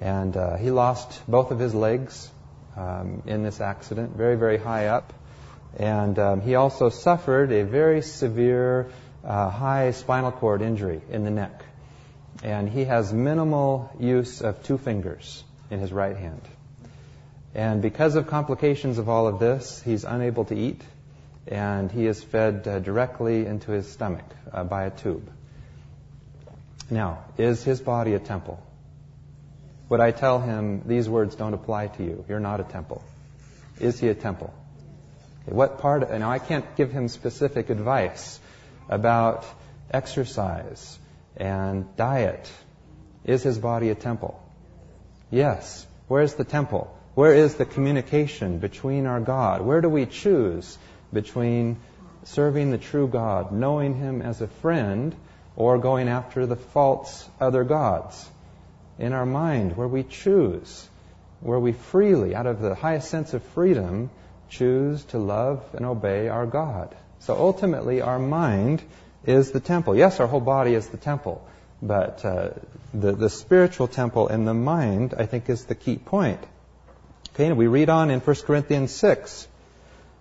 And 0.00 0.36
uh, 0.36 0.56
he 0.56 0.70
lost 0.70 1.22
both 1.26 1.50
of 1.50 1.58
his 1.58 1.74
legs 1.74 2.30
um, 2.76 3.22
in 3.26 3.42
this 3.42 3.60
accident, 3.60 4.14
very, 4.14 4.36
very 4.36 4.58
high 4.58 4.88
up. 4.88 5.12
And 5.78 6.18
um, 6.18 6.40
he 6.42 6.54
also 6.54 6.90
suffered 6.90 7.50
a 7.50 7.64
very 7.64 8.02
severe 8.02 8.90
uh, 9.24 9.50
high 9.50 9.90
spinal 9.92 10.32
cord 10.32 10.60
injury 10.60 11.00
in 11.10 11.24
the 11.24 11.30
neck. 11.30 11.64
And 12.42 12.68
he 12.68 12.84
has 12.84 13.12
minimal 13.12 13.90
use 13.98 14.42
of 14.42 14.62
two 14.62 14.78
fingers 14.78 15.42
in 15.70 15.80
his 15.80 15.92
right 15.92 16.16
hand. 16.16 16.42
And 17.54 17.80
because 17.80 18.14
of 18.16 18.26
complications 18.26 18.98
of 18.98 19.08
all 19.08 19.26
of 19.26 19.40
this, 19.40 19.82
he's 19.82 20.04
unable 20.04 20.44
to 20.46 20.54
eat 20.54 20.82
and 21.50 21.90
he 21.90 22.06
is 22.06 22.22
fed 22.22 22.68
uh, 22.68 22.78
directly 22.78 23.46
into 23.46 23.72
his 23.72 23.90
stomach 23.90 24.24
uh, 24.52 24.64
by 24.64 24.84
a 24.84 24.90
tube. 24.90 25.30
Now, 26.90 27.24
is 27.36 27.64
his 27.64 27.80
body 27.80 28.14
a 28.14 28.18
temple? 28.18 28.62
Would 29.88 30.00
I 30.00 30.10
tell 30.10 30.40
him 30.40 30.82
these 30.86 31.08
words 31.08 31.34
don't 31.34 31.54
apply 31.54 31.88
to 31.88 32.04
you? 32.04 32.24
You're 32.28 32.40
not 32.40 32.60
a 32.60 32.64
temple. 32.64 33.02
Is 33.80 33.98
he 33.98 34.08
a 34.08 34.14
temple? 34.14 34.52
Okay, 35.42 35.54
what 35.54 35.78
part? 35.78 36.02
Of, 36.02 36.18
now, 36.18 36.30
I 36.30 36.38
can't 36.38 36.76
give 36.76 36.90
him 36.92 37.08
specific 37.08 37.70
advice 37.70 38.38
about 38.88 39.46
exercise 39.90 40.98
and 41.36 41.96
diet. 41.96 42.50
Is 43.24 43.42
his 43.42 43.58
body 43.58 43.88
a 43.88 43.94
temple? 43.94 44.42
Yes. 45.30 45.86
Where's 46.06 46.34
the 46.34 46.44
temple? 46.44 46.94
Where 47.14 47.34
is 47.34 47.54
the 47.56 47.64
communication 47.64 48.58
between 48.58 49.06
our 49.06 49.20
God? 49.20 49.62
Where 49.62 49.80
do 49.80 49.88
we 49.88 50.06
choose 50.06 50.78
between 51.12 51.76
serving 52.24 52.70
the 52.70 52.78
true 52.78 53.08
God, 53.08 53.52
knowing 53.52 53.94
Him 53.94 54.22
as 54.22 54.40
a 54.40 54.48
friend, 54.48 55.14
or 55.56 55.78
going 55.78 56.08
after 56.08 56.46
the 56.46 56.56
false 56.56 57.28
other 57.40 57.64
gods. 57.64 58.28
In 58.98 59.12
our 59.12 59.26
mind, 59.26 59.76
where 59.76 59.88
we 59.88 60.02
choose, 60.02 60.88
where 61.40 61.58
we 61.58 61.72
freely, 61.72 62.34
out 62.34 62.46
of 62.46 62.60
the 62.60 62.74
highest 62.74 63.10
sense 63.10 63.34
of 63.34 63.42
freedom, 63.42 64.10
choose 64.48 65.04
to 65.06 65.18
love 65.18 65.62
and 65.74 65.86
obey 65.86 66.28
our 66.28 66.46
God. 66.46 66.94
So 67.20 67.36
ultimately, 67.36 68.00
our 68.00 68.18
mind 68.18 68.82
is 69.24 69.50
the 69.50 69.60
temple. 69.60 69.96
Yes, 69.96 70.20
our 70.20 70.26
whole 70.26 70.40
body 70.40 70.74
is 70.74 70.88
the 70.88 70.96
temple, 70.96 71.46
but 71.82 72.24
uh, 72.24 72.50
the, 72.94 73.12
the 73.12 73.30
spiritual 73.30 73.88
temple 73.88 74.28
in 74.28 74.44
the 74.44 74.54
mind, 74.54 75.14
I 75.16 75.26
think, 75.26 75.48
is 75.48 75.64
the 75.64 75.74
key 75.74 75.96
point. 75.96 76.40
Okay, 77.34 77.46
and 77.46 77.56
we 77.56 77.66
read 77.66 77.88
on 77.88 78.10
in 78.10 78.20
1 78.20 78.36
Corinthians 78.46 78.92
6. 78.92 79.46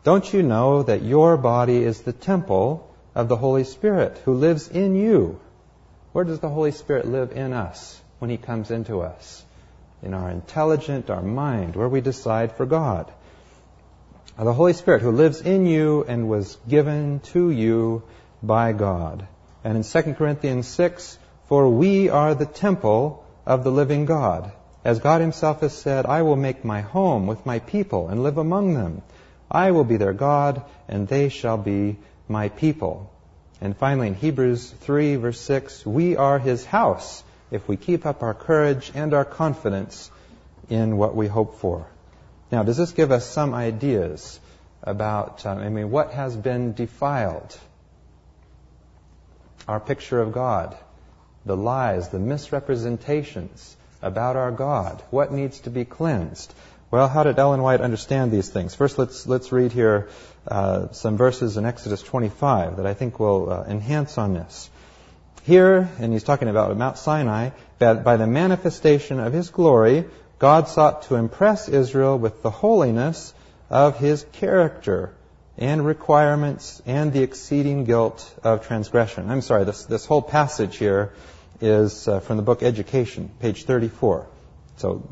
Don't 0.08 0.32
you 0.34 0.42
know 0.42 0.84
that 0.84 1.02
your 1.02 1.36
body 1.36 1.84
is 1.84 2.00
the 2.00 2.14
temple 2.14 2.90
of 3.14 3.28
the 3.28 3.36
Holy 3.36 3.66
Spirit 3.66 4.18
who 4.24 4.36
lives 4.36 4.70
in 4.70 4.96
you? 4.96 5.38
Where 6.14 6.24
does 6.24 6.40
the 6.40 6.48
Holy 6.48 6.72
Spirit 6.72 7.06
live 7.06 7.34
in 7.34 7.52
us 7.52 8.00
when 8.20 8.30
He 8.30 8.38
comes 8.38 8.72
into 8.72 9.02
us? 9.02 9.44
In 10.02 10.14
our 10.14 10.30
intelligent, 10.30 11.10
our 11.10 11.22
mind, 11.22 11.76
where 11.76 11.90
we 11.90 12.00
decide 12.00 12.54
for 12.54 12.66
God. 12.66 13.12
Uh, 14.38 14.46
the 14.46 14.54
Holy 14.54 14.72
Spirit 14.72 15.02
who 15.02 15.12
lives 15.12 15.42
in 15.42 15.66
you 15.66 16.06
and 16.08 16.30
was 16.30 16.58
given 16.70 17.20
to 17.34 17.52
you 17.52 18.02
by 18.42 18.72
God. 18.72 19.28
And 19.66 19.76
in 19.76 19.84
2 19.84 20.14
Corinthians 20.14 20.68
6, 20.68 21.20
for 21.48 21.68
we 21.68 22.08
are 22.08 22.34
the 22.34 22.46
temple 22.46 23.26
of 23.46 23.66
the 23.66 23.72
living 23.72 24.06
God. 24.06 24.54
As 24.86 25.00
God 25.00 25.20
himself 25.20 25.60
has 25.60 25.74
said, 25.74 26.06
I 26.06 26.22
will 26.22 26.38
make 26.38 26.64
my 26.64 26.80
home 26.80 27.28
with 27.28 27.46
my 27.46 27.60
people 27.60 28.08
and 28.08 28.24
live 28.24 28.38
among 28.38 28.74
them. 28.74 29.02
I 29.50 29.72
will 29.72 29.84
be 29.84 29.98
their 29.98 30.14
God 30.14 30.64
and 30.88 31.08
they 31.08 31.30
shall 31.30 31.58
be 31.58 31.98
my 32.28 32.50
people. 32.50 33.12
And 33.62 33.76
finally 33.76 34.08
in 34.08 34.16
Hebrews 34.16 34.70
3 34.70 35.16
verse 35.16 35.40
6, 35.40 35.86
we 35.86 36.16
are 36.18 36.40
his 36.40 36.66
house 36.66 37.24
if 37.50 37.68
we 37.68 37.78
keep 37.78 38.06
up 38.06 38.24
our 38.24 38.34
courage 38.34 38.92
and 38.94 39.14
our 39.14 39.26
confidence 39.26 40.12
in 40.70 40.98
what 40.98 41.16
we 41.16 41.28
hope 41.28 41.60
for. 41.60 41.88
Now, 42.52 42.64
does 42.64 42.78
this 42.78 42.92
give 42.92 43.12
us 43.12 43.26
some 43.26 43.54
ideas 43.54 44.40
about, 44.84 45.46
uh, 45.46 45.50
I 45.50 45.70
mean, 45.70 45.92
what 45.92 46.12
has 46.12 46.36
been 46.36 46.74
defiled? 46.74 47.58
Our 49.68 49.80
picture 49.80 50.22
of 50.22 50.32
God, 50.32 50.78
the 51.46 51.58
lies, 51.58 52.10
the 52.10 52.20
misrepresentations 52.20 53.76
about 54.02 54.36
our 54.36 54.52
God. 54.52 55.04
What 55.10 55.34
needs 55.34 55.60
to 55.62 55.70
be 55.70 55.84
cleansed? 55.84 56.54
Well, 56.90 57.10
how 57.10 57.24
did 57.24 57.38
Ellen 57.38 57.62
White 57.62 57.82
understand 57.82 58.32
these 58.32 58.48
things? 58.48 58.74
First, 58.74 58.98
let's 58.98 59.28
let's 59.28 59.52
read 59.52 59.74
here 59.74 60.08
uh, 60.48 60.92
some 60.92 61.18
verses 61.18 61.58
in 61.58 61.66
Exodus 61.66 62.02
25 62.02 62.78
that 62.78 62.86
I 62.86 62.94
think 62.94 63.20
will 63.20 63.52
uh, 63.52 63.64
enhance 63.68 64.18
on 64.18 64.34
this. 64.34 64.70
Here, 65.44 65.90
and 66.00 66.14
he's 66.14 66.24
talking 66.24 66.48
about 66.48 66.76
Mount 66.78 66.98
Sinai, 66.98 67.50
that 67.80 68.04
by 68.04 68.16
the 68.16 68.28
manifestation 68.28 69.20
of 69.20 69.34
His 69.34 69.50
glory, 69.50 70.06
God 70.40 70.68
sought 70.70 71.04
to 71.04 71.16
impress 71.16 71.68
Israel 71.68 72.18
with 72.18 72.42
the 72.42 72.52
holiness 72.52 73.34
of 73.70 73.98
his 73.98 74.26
character 74.34 75.14
and 75.58 75.86
requirements 75.86 76.82
and 76.86 77.12
the 77.12 77.24
exceeding 77.24 77.86
guilt 77.86 78.34
of 78.44 78.66
transgression. 78.68 79.30
I'm 79.30 79.42
sorry, 79.42 79.64
this, 79.64 79.86
this 79.86 80.06
whole 80.06 80.22
passage 80.22 80.78
here 80.78 81.14
is 81.60 82.08
uh, 82.08 82.20
from 82.20 82.38
the 82.38 82.44
book 82.44 82.62
Education, 82.62 83.32
page 83.40 83.66
34. 83.66 84.28
So 84.78 85.04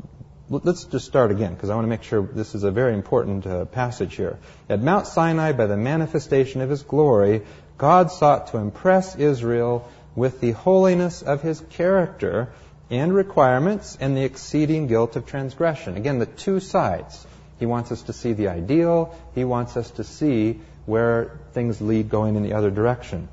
let's 0.48 0.84
just 0.84 1.06
start 1.06 1.30
again 1.30 1.54
because 1.54 1.70
I 1.70 1.74
want 1.74 1.84
to 1.84 1.90
make 1.90 2.02
sure 2.02 2.22
this 2.22 2.54
is 2.54 2.62
a 2.62 2.70
very 2.70 2.94
important 2.94 3.46
uh, 3.46 3.64
passage 3.64 4.14
here. 4.14 4.38
At 4.68 4.80
Mount 4.80 5.06
Sinai, 5.06 5.52
by 5.52 5.66
the 5.66 5.76
manifestation 5.76 6.60
of 6.60 6.70
his 6.70 6.82
glory, 6.82 7.42
God 7.78 8.10
sought 8.10 8.48
to 8.48 8.58
impress 8.58 9.16
Israel 9.16 9.90
with 10.14 10.40
the 10.40 10.52
holiness 10.52 11.22
of 11.22 11.42
his 11.42 11.60
character 11.70 12.48
and 12.90 13.12
requirements 13.14 13.98
and 14.00 14.16
the 14.16 14.22
exceeding 14.22 14.86
guilt 14.86 15.16
of 15.16 15.26
transgression. 15.26 15.96
Again, 15.96 16.18
the 16.18 16.26
two 16.26 16.60
sides. 16.60 17.26
He 17.58 17.66
wants 17.66 17.90
us 17.90 18.02
to 18.02 18.12
see 18.12 18.32
the 18.32 18.48
ideal. 18.48 19.16
He 19.34 19.44
wants 19.44 19.76
us 19.76 19.90
to 19.92 20.04
see 20.04 20.60
where 20.84 21.38
things 21.52 21.80
lead 21.80 22.08
going 22.08 22.36
in 22.36 22.42
the 22.42 22.52
other 22.52 22.70
direction. 22.70 23.28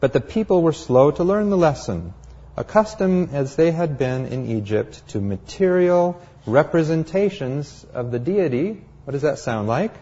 But 0.00 0.12
the 0.12 0.20
people 0.20 0.62
were 0.62 0.72
slow 0.72 1.12
to 1.12 1.24
learn 1.24 1.48
the 1.48 1.56
lesson, 1.56 2.12
accustomed 2.56 3.32
as 3.32 3.56
they 3.56 3.70
had 3.70 3.98
been 3.98 4.26
in 4.26 4.46
Egypt 4.46 5.06
to 5.08 5.20
material 5.20 6.20
representations 6.46 7.86
of 7.94 8.10
the 8.10 8.18
deity. 8.18 8.82
What 9.04 9.12
does 9.12 9.22
that 9.22 9.38
sound 9.38 9.68
like? 9.68 9.94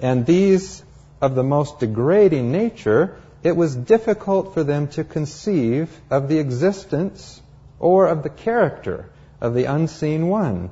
And 0.00 0.26
these 0.26 0.82
of 1.20 1.34
the 1.34 1.42
most 1.42 1.80
degrading 1.80 2.50
nature 2.52 3.16
it 3.42 3.54
was 3.54 3.76
difficult 3.76 4.54
for 4.54 4.64
them 4.64 4.88
to 4.88 5.04
conceive 5.04 5.90
of 6.10 6.28
the 6.28 6.38
existence 6.38 7.42
or 7.78 8.06
of 8.06 8.22
the 8.22 8.30
character 8.30 9.10
of 9.38 9.52
the 9.52 9.66
unseen 9.66 10.28
one. 10.28 10.70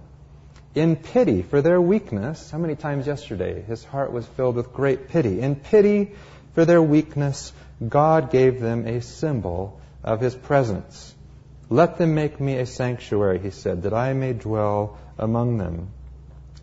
In 0.75 0.97
pity 0.97 1.43
for 1.43 1.61
their 1.61 1.79
weakness, 1.79 2.51
how 2.51 2.57
many 2.57 2.75
times 2.75 3.07
yesterday 3.07 3.61
his 3.61 3.85
heart 3.85 4.11
was 4.11 4.27
filled 4.27 4.57
with 4.57 4.73
great 4.73 5.09
pity? 5.09 5.43
In 5.43 5.55
pity 5.55 6.13
for 6.55 6.65
their 6.65 6.81
weakness, 6.81 7.53
God 7.87 8.31
gave 8.31 8.59
them 8.59 8.87
a 8.87 9.03
symbol 9.03 9.79
of 10.05 10.21
his 10.21 10.35
presence. 10.35 11.15
Let 11.71 11.97
them 11.97 12.15
make 12.15 12.41
me 12.41 12.59
a 12.59 12.67
sanctuary, 12.67 13.39
he 13.39 13.51
said, 13.51 13.83
that 13.83 13.95
I 13.95 14.13
may 14.13 14.33
dwell 14.33 14.99
among 15.19 15.59
them. 15.59 15.89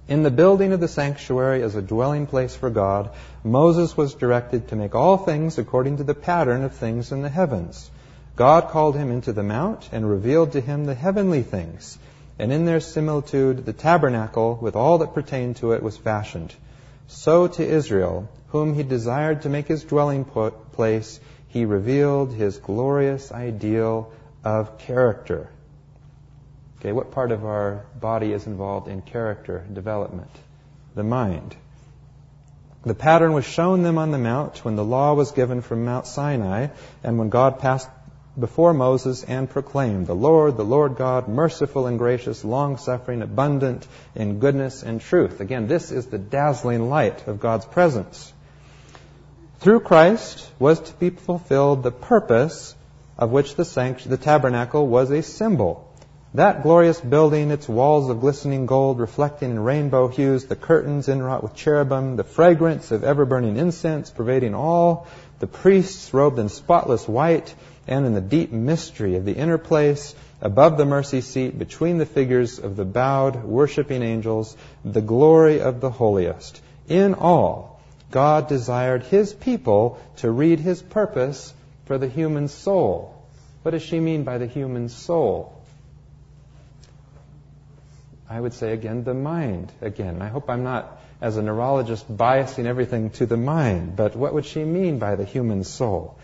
In 0.07 0.23
the 0.23 0.31
building 0.31 0.73
of 0.73 0.79
the 0.79 0.87
sanctuary 0.87 1.61
as 1.61 1.75
a 1.75 1.81
dwelling 1.81 2.25
place 2.25 2.55
for 2.55 2.69
God, 2.69 3.11
Moses 3.43 3.95
was 3.95 4.15
directed 4.15 4.67
to 4.67 4.75
make 4.75 4.95
all 4.95 5.17
things 5.17 5.57
according 5.57 5.97
to 5.97 6.03
the 6.03 6.15
pattern 6.15 6.63
of 6.63 6.73
things 6.73 7.11
in 7.11 7.21
the 7.21 7.29
heavens. 7.29 7.89
God 8.35 8.69
called 8.69 8.95
him 8.95 9.11
into 9.11 9.33
the 9.33 9.43
mount 9.43 9.89
and 9.91 10.09
revealed 10.09 10.53
to 10.53 10.61
him 10.61 10.85
the 10.85 10.95
heavenly 10.95 11.43
things. 11.43 11.97
And 12.39 12.51
in 12.51 12.65
their 12.65 12.79
similitude, 12.79 13.65
the 13.65 13.73
tabernacle 13.73 14.57
with 14.61 14.75
all 14.75 14.97
that 14.99 15.13
pertained 15.13 15.57
to 15.57 15.73
it 15.73 15.83
was 15.83 15.97
fashioned. 15.97 16.55
So 17.07 17.47
to 17.47 17.67
Israel, 17.67 18.29
whom 18.47 18.73
he 18.73 18.83
desired 18.83 19.41
to 19.41 19.49
make 19.49 19.67
his 19.67 19.83
dwelling 19.83 20.25
place, 20.25 21.19
he 21.49 21.65
revealed 21.65 22.33
his 22.33 22.57
glorious 22.57 23.31
ideal 23.31 24.11
of 24.43 24.77
character. 24.79 25.49
Okay, 26.79 26.91
what 26.93 27.11
part 27.11 27.31
of 27.31 27.43
our 27.43 27.85
body 27.99 28.31
is 28.31 28.47
involved 28.47 28.87
in 28.87 29.01
character 29.01 29.65
development? 29.73 30.31
The 30.95 31.03
mind. 31.03 31.55
The 32.83 32.95
pattern 32.95 33.33
was 33.33 33.43
shown 33.43 33.83
them 33.83 33.97
on 33.97 34.11
the 34.11 34.17
mount 34.17 34.63
when 34.63 34.77
the 34.77 34.85
law 34.85 35.13
was 35.13 35.31
given 35.31 35.61
from 35.61 35.83
Mount 35.83 36.07
Sinai 36.07 36.67
and 37.03 37.19
when 37.19 37.29
God 37.29 37.59
passed 37.59 37.89
before 38.39 38.73
Moses 38.73 39.23
and 39.23 39.49
proclaimed, 39.49 40.07
The 40.07 40.15
Lord, 40.15 40.55
the 40.55 40.63
Lord 40.63 40.95
God, 40.95 41.27
merciful 41.27 41.87
and 41.87 41.97
gracious, 41.97 42.45
long 42.45 42.77
suffering, 42.77 43.21
abundant 43.21 43.85
in 44.15 44.39
goodness 44.39 44.83
and 44.83 45.01
truth. 45.01 45.41
Again, 45.41 45.67
this 45.67 45.91
is 45.91 46.05
the 46.05 46.17
dazzling 46.17 46.89
light 46.89 47.27
of 47.27 47.41
God's 47.41 47.65
presence. 47.65 48.33
Through 49.59 49.81
Christ 49.81 50.49
was 50.57 50.79
to 50.79 50.93
be 50.93 51.09
fulfilled 51.09 51.83
the 51.83 51.91
purpose 51.91 52.75
of 53.17 53.31
which 53.31 53.55
the, 53.55 53.65
sanct- 53.65 54.09
the 54.09 54.15
tabernacle 54.15 54.87
was 54.87 55.11
a 55.11 55.21
symbol. 55.21 55.85
That 56.33 56.63
glorious 56.63 57.01
building, 57.01 57.51
its 57.51 57.67
walls 57.67 58.09
of 58.09 58.21
glistening 58.21 58.67
gold 58.67 59.01
reflecting 59.01 59.51
in 59.51 59.59
rainbow 59.59 60.07
hues, 60.07 60.45
the 60.45 60.55
curtains 60.55 61.09
inwrought 61.09 61.43
with 61.43 61.55
cherubim, 61.55 62.15
the 62.15 62.23
fragrance 62.23 62.91
of 62.91 63.03
ever 63.03 63.25
burning 63.25 63.57
incense 63.57 64.09
pervading 64.09 64.55
all, 64.55 65.07
the 65.39 65.47
priests 65.47 66.13
robed 66.13 66.39
in 66.39 66.47
spotless 66.47 67.05
white, 67.05 67.53
and 67.85 68.05
in 68.05 68.13
the 68.13 68.21
deep 68.21 68.53
mystery 68.53 69.17
of 69.17 69.25
the 69.25 69.35
inner 69.35 69.57
place, 69.57 70.15
above 70.39 70.77
the 70.77 70.85
mercy 70.85 71.19
seat, 71.19 71.59
between 71.59 71.97
the 71.97 72.05
figures 72.05 72.59
of 72.59 72.77
the 72.77 72.85
bowed, 72.85 73.43
worshiping 73.43 74.03
angels, 74.03 74.55
the 74.85 75.01
glory 75.01 75.59
of 75.59 75.81
the 75.81 75.89
holiest. 75.89 76.61
In 76.87 77.13
all, 77.13 77.78
God 78.11 78.47
desired 78.47 79.03
His 79.03 79.33
people 79.33 79.99
to 80.17 80.31
read 80.31 80.59
His 80.59 80.81
purpose 80.81 81.53
for 81.85 81.97
the 81.97 82.07
human 82.07 82.47
soul. 82.47 83.15
What 83.61 83.71
does 83.71 83.81
she 83.81 83.99
mean 83.99 84.23
by 84.23 84.37
the 84.37 84.47
human 84.47 84.89
soul? 84.89 85.55
I 88.29 88.39
would 88.39 88.53
say 88.53 88.73
again, 88.73 89.03
the 89.03 89.13
mind. 89.13 89.71
Again, 89.81 90.21
I 90.21 90.27
hope 90.27 90.49
I'm 90.49 90.63
not, 90.63 91.01
as 91.19 91.37
a 91.37 91.41
neurologist, 91.41 92.15
biasing 92.15 92.65
everything 92.65 93.09
to 93.11 93.25
the 93.25 93.37
mind, 93.37 93.95
but 93.95 94.15
what 94.15 94.33
would 94.33 94.45
she 94.45 94.63
mean 94.63 94.99
by 94.99 95.15
the 95.15 95.25
human 95.25 95.63
soul? 95.63 96.17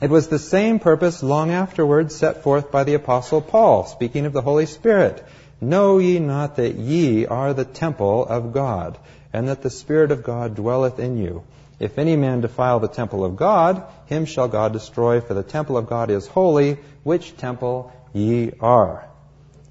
It 0.00 0.10
was 0.10 0.28
the 0.28 0.38
same 0.38 0.78
purpose 0.78 1.24
long 1.24 1.50
afterwards 1.50 2.14
set 2.14 2.44
forth 2.44 2.70
by 2.70 2.84
the 2.84 2.94
Apostle 2.94 3.40
Paul, 3.40 3.84
speaking 3.86 4.26
of 4.26 4.32
the 4.32 4.42
Holy 4.42 4.66
Spirit. 4.66 5.24
Know 5.60 5.98
ye 5.98 6.20
not 6.20 6.56
that 6.56 6.76
ye 6.76 7.26
are 7.26 7.52
the 7.52 7.64
temple 7.64 8.24
of 8.24 8.52
God, 8.52 8.96
and 9.32 9.48
that 9.48 9.62
the 9.62 9.70
Spirit 9.70 10.10
of 10.10 10.22
God 10.22 10.54
dwelleth 10.54 10.98
in 10.98 11.18
you? 11.18 11.44
If 11.78 11.98
any 11.98 12.16
man 12.16 12.40
defile 12.40 12.80
the 12.80 12.88
temple 12.88 13.24
of 13.24 13.36
God, 13.36 13.84
him 14.06 14.24
shall 14.24 14.48
God 14.48 14.72
destroy, 14.72 15.20
for 15.20 15.34
the 15.34 15.42
temple 15.42 15.76
of 15.76 15.88
God 15.88 16.10
is 16.10 16.26
holy, 16.26 16.78
which 17.04 17.36
temple 17.36 17.92
ye 18.12 18.52
are. 18.60 19.06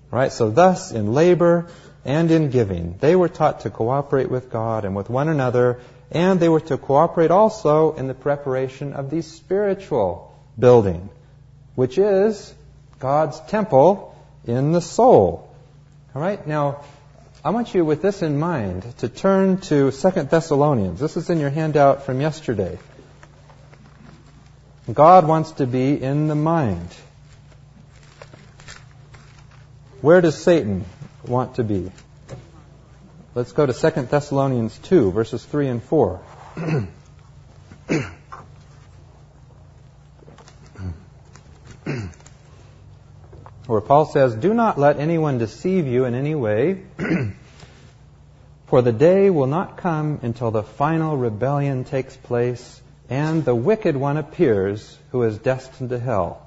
Right? 0.09 0.31
So 0.31 0.49
thus, 0.49 0.91
in 0.91 1.13
labor 1.13 1.67
and 2.05 2.31
in 2.31 2.49
giving, 2.49 2.95
they 2.99 3.15
were 3.15 3.27
taught 3.27 3.61
to 3.61 3.69
cooperate 3.69 4.31
with 4.31 4.49
God 4.49 4.85
and 4.85 4.95
with 4.95 5.09
one 5.09 5.27
another, 5.27 5.81
and 6.09 6.39
they 6.39 6.47
were 6.47 6.61
to 6.61 6.77
cooperate 6.77 7.31
also 7.31 7.93
in 7.93 8.07
the 8.07 8.13
preparation 8.13 8.93
of 8.93 9.09
the 9.09 9.21
spiritual 9.21 10.33
building, 10.57 11.09
which 11.75 11.97
is 11.97 12.53
God's 12.99 13.39
temple 13.41 14.15
in 14.45 14.71
the 14.71 14.81
soul. 14.81 15.53
All 16.15 16.21
right? 16.21 16.47
Now, 16.47 16.85
I 17.43 17.51
want 17.51 17.73
you, 17.73 17.85
with 17.85 18.01
this 18.01 18.23
in 18.23 18.39
mind, 18.39 18.83
to 18.99 19.09
turn 19.09 19.57
to 19.61 19.91
2 19.91 20.09
Thessalonians. 20.23 20.99
This 20.99 21.17
is 21.17 21.29
in 21.29 21.39
your 21.39 21.51
handout 21.51 22.03
from 22.03 22.19
yesterday. 22.19 22.79
God 24.91 25.27
wants 25.27 25.51
to 25.53 25.67
be 25.67 26.01
in 26.01 26.27
the 26.27 26.35
mind. 26.35 26.89
Where 30.01 30.21
does 30.21 30.41
Satan 30.41 30.85
want 31.25 31.55
to 31.55 31.63
be? 31.63 31.91
Let's 33.35 33.51
go 33.51 33.65
to 33.65 33.73
2 33.73 34.01
Thessalonians 34.03 34.77
2, 34.79 35.11
verses 35.11 35.45
3 35.45 35.67
and 35.67 35.83
4. 35.83 36.19
Where 43.67 43.81
Paul 43.81 44.05
says, 44.05 44.33
Do 44.33 44.53
not 44.53 44.79
let 44.79 44.97
anyone 44.97 45.37
deceive 45.37 45.87
you 45.87 46.05
in 46.05 46.15
any 46.15 46.35
way, 46.35 46.83
For 48.67 48.81
the 48.81 48.91
day 48.91 49.29
will 49.29 49.47
not 49.47 49.77
come 49.77 50.19
until 50.23 50.51
the 50.51 50.63
final 50.63 51.15
rebellion 51.15 51.85
takes 51.85 52.17
place 52.17 52.81
and 53.09 53.45
the 53.45 53.55
wicked 53.55 53.95
one 53.95 54.17
appears 54.17 54.97
who 55.11 55.23
is 55.23 55.37
destined 55.37 55.91
to 55.91 55.99
hell. 55.99 56.45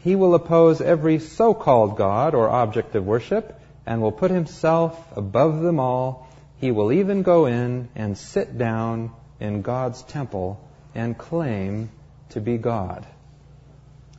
He 0.00 0.16
will 0.16 0.34
oppose 0.34 0.82
every 0.82 1.18
so-called 1.20 1.96
God 1.96 2.34
or 2.34 2.50
object 2.50 2.94
of 2.94 3.06
worship 3.06 3.58
and 3.86 4.02
will 4.02 4.12
put 4.12 4.30
himself 4.30 4.98
above 5.16 5.62
them 5.62 5.80
all. 5.80 6.28
He 6.58 6.70
will 6.70 6.92
even 6.92 7.22
go 7.22 7.46
in 7.46 7.88
and 7.94 8.18
sit 8.18 8.58
down 8.58 9.10
in 9.40 9.62
God's 9.62 10.02
temple 10.02 10.60
and 10.94 11.16
claim 11.16 11.88
to 12.30 12.40
be 12.42 12.58
God. 12.58 13.06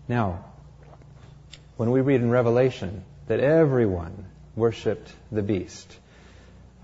Now, 0.07 0.43
when 1.77 1.91
we 1.91 2.01
read 2.01 2.21
in 2.21 2.29
Revelation 2.29 3.03
that 3.27 3.39
everyone 3.39 4.25
worshiped 4.55 5.11
the 5.31 5.41
beast, 5.41 5.91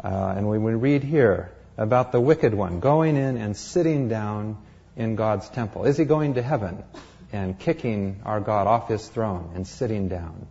uh, 0.03 0.33
and 0.35 0.49
when 0.49 0.63
we 0.63 0.73
read 0.73 1.03
here 1.03 1.51
about 1.77 2.11
the 2.11 2.19
wicked 2.19 2.53
one 2.53 2.79
going 2.79 3.15
in 3.15 3.37
and 3.37 3.55
sitting 3.55 4.09
down 4.09 4.57
in 4.95 5.15
God's 5.15 5.47
temple, 5.49 5.85
is 5.85 5.97
he 5.97 6.05
going 6.05 6.33
to 6.33 6.41
heaven 6.41 6.83
and 7.31 7.57
kicking 7.57 8.19
our 8.25 8.41
God 8.41 8.67
off 8.67 8.89
his 8.89 9.07
throne 9.07 9.51
and 9.55 9.65
sitting 9.65 10.09
down? 10.09 10.47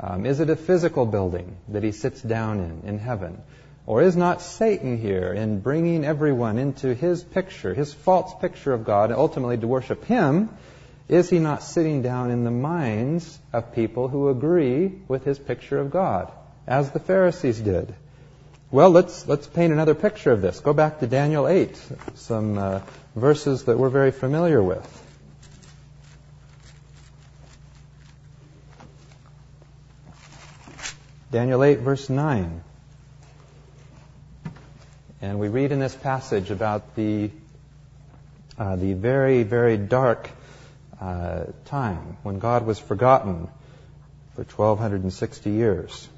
Um, 0.00 0.26
is 0.26 0.40
it 0.40 0.50
a 0.50 0.56
physical 0.56 1.06
building 1.06 1.56
that 1.68 1.84
he 1.84 1.92
sits 1.92 2.20
down 2.20 2.58
in, 2.60 2.82
in 2.88 2.98
heaven? 2.98 3.40
Or 3.86 4.02
is 4.02 4.16
not 4.16 4.42
Satan 4.42 4.98
here 4.98 5.32
in 5.32 5.60
bringing 5.60 6.04
everyone 6.04 6.58
into 6.58 6.94
his 6.94 7.22
picture, 7.22 7.74
his 7.74 7.92
false 7.92 8.34
picture 8.40 8.72
of 8.72 8.84
God, 8.84 9.12
ultimately 9.12 9.58
to 9.58 9.66
worship 9.66 10.04
him? 10.04 10.48
Is 11.10 11.28
he 11.28 11.40
not 11.40 11.64
sitting 11.64 12.02
down 12.02 12.30
in 12.30 12.44
the 12.44 12.52
minds 12.52 13.36
of 13.52 13.74
people 13.74 14.06
who 14.06 14.28
agree 14.28 14.92
with 15.08 15.24
his 15.24 15.40
picture 15.40 15.80
of 15.80 15.90
God, 15.90 16.30
as 16.68 16.92
the 16.92 17.00
Pharisees 17.00 17.58
did? 17.58 17.92
Well, 18.70 18.90
let's, 18.90 19.26
let's 19.26 19.48
paint 19.48 19.72
another 19.72 19.96
picture 19.96 20.30
of 20.30 20.40
this. 20.40 20.60
Go 20.60 20.72
back 20.72 21.00
to 21.00 21.08
Daniel 21.08 21.48
8, 21.48 21.76
some 22.14 22.56
uh, 22.56 22.82
verses 23.16 23.64
that 23.64 23.76
we're 23.76 23.88
very 23.88 24.12
familiar 24.12 24.62
with. 24.62 24.86
Daniel 31.32 31.64
8, 31.64 31.80
verse 31.80 32.08
9. 32.08 32.62
And 35.22 35.40
we 35.40 35.48
read 35.48 35.72
in 35.72 35.80
this 35.80 35.96
passage 35.96 36.52
about 36.52 36.94
the, 36.94 37.32
uh, 38.56 38.76
the 38.76 38.92
very, 38.92 39.42
very 39.42 39.76
dark 39.76 40.30
uh, 41.00 41.44
time 41.64 42.18
when 42.22 42.38
God 42.38 42.66
was 42.66 42.78
forgotten 42.78 43.48
for 44.34 44.42
1260 44.42 45.50
years. 45.50 46.08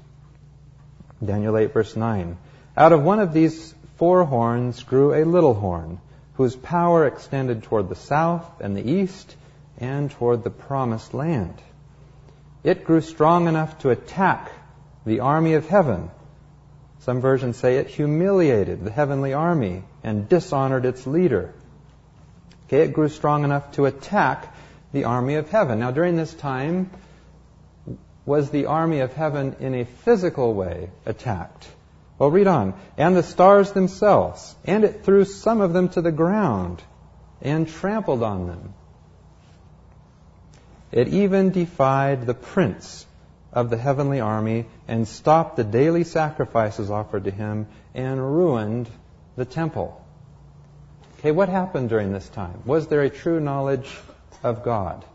Daniel 1.23 1.57
8, 1.57 1.73
verse 1.73 1.95
9. 1.95 2.37
Out 2.75 2.91
of 2.91 3.03
one 3.03 3.19
of 3.19 3.33
these 3.33 3.73
four 3.95 4.25
horns 4.25 4.83
grew 4.83 5.13
a 5.13 5.23
little 5.23 5.53
horn, 5.53 5.99
whose 6.35 6.55
power 6.55 7.05
extended 7.05 7.63
toward 7.63 7.89
the 7.89 7.95
south 7.95 8.59
and 8.59 8.75
the 8.75 8.89
east 8.89 9.35
and 9.77 10.11
toward 10.11 10.43
the 10.43 10.49
promised 10.49 11.13
land. 11.13 11.53
It 12.63 12.85
grew 12.85 13.01
strong 13.01 13.47
enough 13.47 13.79
to 13.79 13.89
attack 13.89 14.51
the 15.05 15.19
army 15.19 15.53
of 15.53 15.67
heaven. 15.67 16.09
Some 16.99 17.21
versions 17.21 17.57
say 17.57 17.77
it 17.77 17.87
humiliated 17.87 18.83
the 18.83 18.91
heavenly 18.91 19.33
army 19.33 19.83
and 20.03 20.29
dishonored 20.29 20.85
its 20.85 21.05
leader. 21.05 21.53
Okay, 22.67 22.81
it 22.81 22.93
grew 22.93 23.09
strong 23.09 23.43
enough 23.43 23.73
to 23.73 23.85
attack 23.85 24.53
the 24.93 25.03
army 25.05 25.35
of 25.35 25.49
heaven. 25.49 25.79
Now, 25.79 25.91
during 25.91 26.15
this 26.15 26.33
time, 26.33 26.91
was 28.25 28.51
the 28.51 28.67
army 28.67 28.99
of 28.99 29.13
heaven 29.13 29.57
in 29.59 29.75
a 29.75 29.83
physical 29.83 30.53
way 30.53 30.89
attacked? 31.05 31.67
Well, 32.17 32.31
read 32.31 32.47
on. 32.47 32.75
And 32.97 33.15
the 33.15 33.23
stars 33.23 33.71
themselves, 33.71 34.55
and 34.63 34.83
it 34.83 35.03
threw 35.03 35.25
some 35.25 35.59
of 35.59 35.73
them 35.73 35.89
to 35.89 36.01
the 36.01 36.11
ground 36.11 36.81
and 37.41 37.67
trampled 37.67 38.23
on 38.23 38.47
them. 38.47 38.73
It 40.91 41.07
even 41.07 41.49
defied 41.49 42.25
the 42.25 42.35
prince 42.35 43.05
of 43.51 43.69
the 43.69 43.77
heavenly 43.77 44.19
army 44.19 44.67
and 44.87 45.07
stopped 45.07 45.55
the 45.55 45.63
daily 45.63 46.03
sacrifices 46.03 46.91
offered 46.91 47.23
to 47.23 47.31
him 47.31 47.67
and 47.95 48.19
ruined 48.19 48.87
the 49.35 49.45
temple. 49.45 49.99
Okay, 51.17 51.31
what 51.31 51.49
happened 51.49 51.89
during 51.89 52.11
this 52.11 52.29
time? 52.29 52.61
Was 52.65 52.87
there 52.87 53.01
a 53.01 53.09
true 53.09 53.39
knowledge 53.39 53.89
of 54.43 54.63
God? 54.63 55.05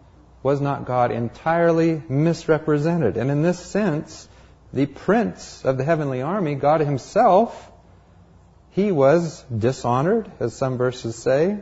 Was 0.42 0.60
not 0.60 0.84
God 0.84 1.10
entirely 1.10 2.02
misrepresented? 2.08 3.16
And 3.16 3.30
in 3.30 3.42
this 3.42 3.58
sense, 3.58 4.28
the 4.72 4.86
prince 4.86 5.64
of 5.64 5.78
the 5.78 5.84
heavenly 5.84 6.22
army, 6.22 6.54
God 6.54 6.80
himself, 6.80 7.70
he 8.70 8.92
was 8.92 9.42
dishonored, 9.44 10.30
as 10.40 10.54
some 10.54 10.78
verses 10.78 11.16
say. 11.16 11.58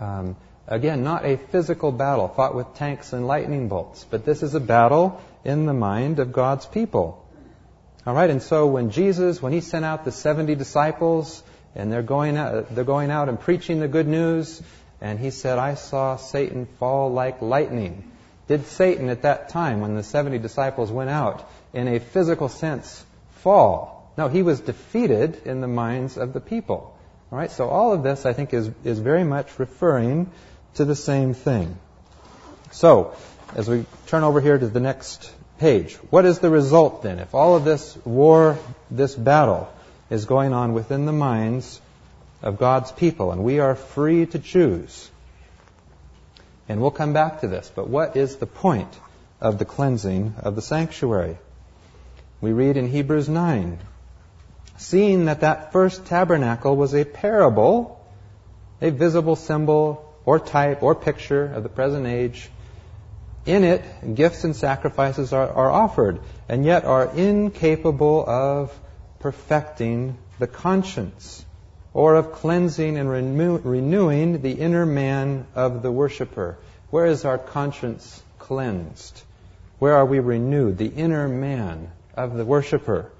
Um, 0.00 0.36
again, 0.66 1.02
not 1.04 1.24
a 1.24 1.36
physical 1.36 1.92
battle 1.92 2.28
fought 2.28 2.54
with 2.54 2.74
tanks 2.74 3.12
and 3.12 3.26
lightning 3.26 3.68
bolts, 3.68 4.04
but 4.10 4.24
this 4.24 4.42
is 4.42 4.54
a 4.54 4.60
battle 4.60 5.22
in 5.44 5.66
the 5.66 5.72
mind 5.72 6.18
of 6.18 6.32
God's 6.32 6.66
people. 6.66 7.26
All 8.06 8.14
right, 8.14 8.28
and 8.28 8.42
so 8.42 8.66
when 8.66 8.90
Jesus, 8.90 9.40
when 9.40 9.52
he 9.52 9.60
sent 9.60 9.84
out 9.84 10.04
the 10.04 10.12
70 10.12 10.56
disciples, 10.56 11.42
and 11.74 11.90
they're 11.90 12.02
going 12.02 12.36
out, 12.36 12.74
they're 12.74 12.84
going 12.84 13.10
out 13.10 13.28
and 13.28 13.40
preaching 13.40 13.80
the 13.80 13.88
good 13.88 14.06
news, 14.06 14.60
and 15.04 15.18
he 15.18 15.30
said, 15.30 15.58
I 15.58 15.74
saw 15.74 16.16
Satan 16.16 16.64
fall 16.64 17.12
like 17.12 17.42
lightning. 17.42 18.10
Did 18.48 18.64
Satan 18.64 19.10
at 19.10 19.20
that 19.22 19.50
time, 19.50 19.82
when 19.82 19.96
the 19.96 20.02
70 20.02 20.38
disciples 20.38 20.90
went 20.90 21.10
out, 21.10 21.46
in 21.74 21.88
a 21.88 22.00
physical 22.00 22.48
sense, 22.48 23.04
fall? 23.42 24.10
No, 24.16 24.28
he 24.28 24.42
was 24.42 24.60
defeated 24.60 25.42
in 25.44 25.60
the 25.60 25.68
minds 25.68 26.16
of 26.16 26.32
the 26.32 26.40
people. 26.40 26.96
All 27.30 27.36
right, 27.36 27.50
so 27.50 27.68
all 27.68 27.92
of 27.92 28.02
this, 28.02 28.24
I 28.24 28.32
think, 28.32 28.54
is, 28.54 28.70
is 28.82 28.98
very 28.98 29.24
much 29.24 29.58
referring 29.58 30.30
to 30.76 30.86
the 30.86 30.96
same 30.96 31.34
thing. 31.34 31.76
So, 32.70 33.14
as 33.54 33.68
we 33.68 33.84
turn 34.06 34.24
over 34.24 34.40
here 34.40 34.56
to 34.56 34.68
the 34.68 34.80
next 34.80 35.30
page, 35.58 35.96
what 36.08 36.24
is 36.24 36.38
the 36.38 36.48
result 36.48 37.02
then? 37.02 37.18
If 37.18 37.34
all 37.34 37.56
of 37.56 37.66
this 37.66 37.94
war, 38.06 38.58
this 38.90 39.14
battle, 39.14 39.70
is 40.08 40.24
going 40.24 40.54
on 40.54 40.72
within 40.72 41.04
the 41.04 41.12
minds 41.12 41.78
of 42.44 42.58
God's 42.58 42.92
people, 42.92 43.32
and 43.32 43.42
we 43.42 43.58
are 43.58 43.74
free 43.74 44.26
to 44.26 44.38
choose. 44.38 45.10
And 46.68 46.80
we'll 46.80 46.90
come 46.90 47.14
back 47.14 47.40
to 47.40 47.48
this, 47.48 47.72
but 47.74 47.88
what 47.88 48.16
is 48.16 48.36
the 48.36 48.46
point 48.46 49.00
of 49.40 49.58
the 49.58 49.64
cleansing 49.64 50.34
of 50.38 50.54
the 50.54 50.62
sanctuary? 50.62 51.38
We 52.42 52.52
read 52.52 52.76
in 52.76 52.86
Hebrews 52.88 53.30
9, 53.30 53.78
seeing 54.76 55.24
that 55.24 55.40
that 55.40 55.72
first 55.72 56.04
tabernacle 56.04 56.76
was 56.76 56.94
a 56.94 57.06
parable, 57.06 58.04
a 58.82 58.90
visible 58.90 59.36
symbol 59.36 60.14
or 60.26 60.38
type 60.38 60.82
or 60.82 60.94
picture 60.94 61.46
of 61.46 61.62
the 61.62 61.70
present 61.70 62.06
age, 62.06 62.50
in 63.46 63.64
it, 63.64 64.14
gifts 64.14 64.44
and 64.44 64.54
sacrifices 64.54 65.32
are, 65.32 65.48
are 65.48 65.70
offered, 65.70 66.20
and 66.48 66.64
yet 66.66 66.84
are 66.84 67.06
incapable 67.14 68.22
of 68.28 68.78
perfecting 69.20 70.18
the 70.38 70.46
conscience 70.46 71.44
or 71.94 72.16
of 72.16 72.32
cleansing 72.32 72.98
and 72.98 73.08
renew, 73.08 73.58
renewing 73.58 74.42
the 74.42 74.52
inner 74.52 74.84
man 74.84 75.46
of 75.54 75.80
the 75.80 75.90
worshiper. 75.90 76.58
Where 76.90 77.06
is 77.06 77.24
our 77.24 77.38
conscience 77.38 78.22
cleansed? 78.38 79.22
Where 79.78 79.96
are 79.96 80.04
we 80.04 80.18
renewed? 80.18 80.76
The 80.76 80.88
inner 80.88 81.28
man 81.28 81.90
of 82.14 82.34
the 82.34 82.44
worshiper. 82.44 83.10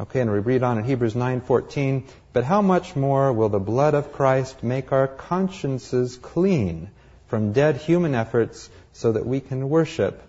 Okay, 0.00 0.20
and 0.20 0.30
we 0.30 0.40
read 0.40 0.62
on 0.62 0.78
in 0.78 0.84
Hebrews 0.84 1.14
9:14, 1.14 2.04
but 2.32 2.44
how 2.44 2.60
much 2.60 2.94
more 2.94 3.32
will 3.32 3.48
the 3.48 3.58
blood 3.58 3.94
of 3.94 4.12
Christ 4.12 4.62
make 4.62 4.92
our 4.92 5.08
consciences 5.08 6.16
clean 6.16 6.90
from 7.28 7.52
dead 7.52 7.76
human 7.76 8.14
efforts 8.14 8.68
so 8.92 9.12
that 9.12 9.26
we 9.26 9.40
can 9.40 9.68
worship 9.68 10.22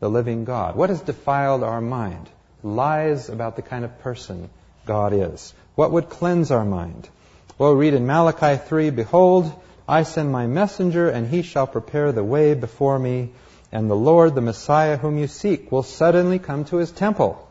the 0.00 0.10
living 0.10 0.44
God. 0.44 0.76
What 0.76 0.90
has 0.90 1.00
defiled 1.00 1.62
our 1.62 1.80
mind? 1.80 2.28
Lies 2.62 3.28
about 3.28 3.56
the 3.56 3.62
kind 3.62 3.84
of 3.84 3.98
person 4.00 4.50
God 4.84 5.12
is. 5.12 5.54
What 5.74 5.92
would 5.92 6.08
cleanse 6.08 6.50
our 6.50 6.64
mind? 6.64 7.08
Well, 7.58 7.72
read 7.72 7.94
in 7.94 8.06
Malachi 8.06 8.62
3, 8.62 8.90
Behold, 8.90 9.50
I 9.88 10.02
send 10.02 10.30
my 10.30 10.46
messenger, 10.46 11.08
and 11.08 11.26
he 11.26 11.40
shall 11.40 11.66
prepare 11.66 12.12
the 12.12 12.22
way 12.22 12.52
before 12.52 12.98
me, 12.98 13.30
and 13.72 13.88
the 13.88 13.96
Lord, 13.96 14.34
the 14.34 14.42
Messiah 14.42 14.98
whom 14.98 15.16
you 15.16 15.26
seek, 15.26 15.72
will 15.72 15.82
suddenly 15.82 16.38
come 16.38 16.66
to 16.66 16.76
his 16.76 16.90
temple. 16.90 17.48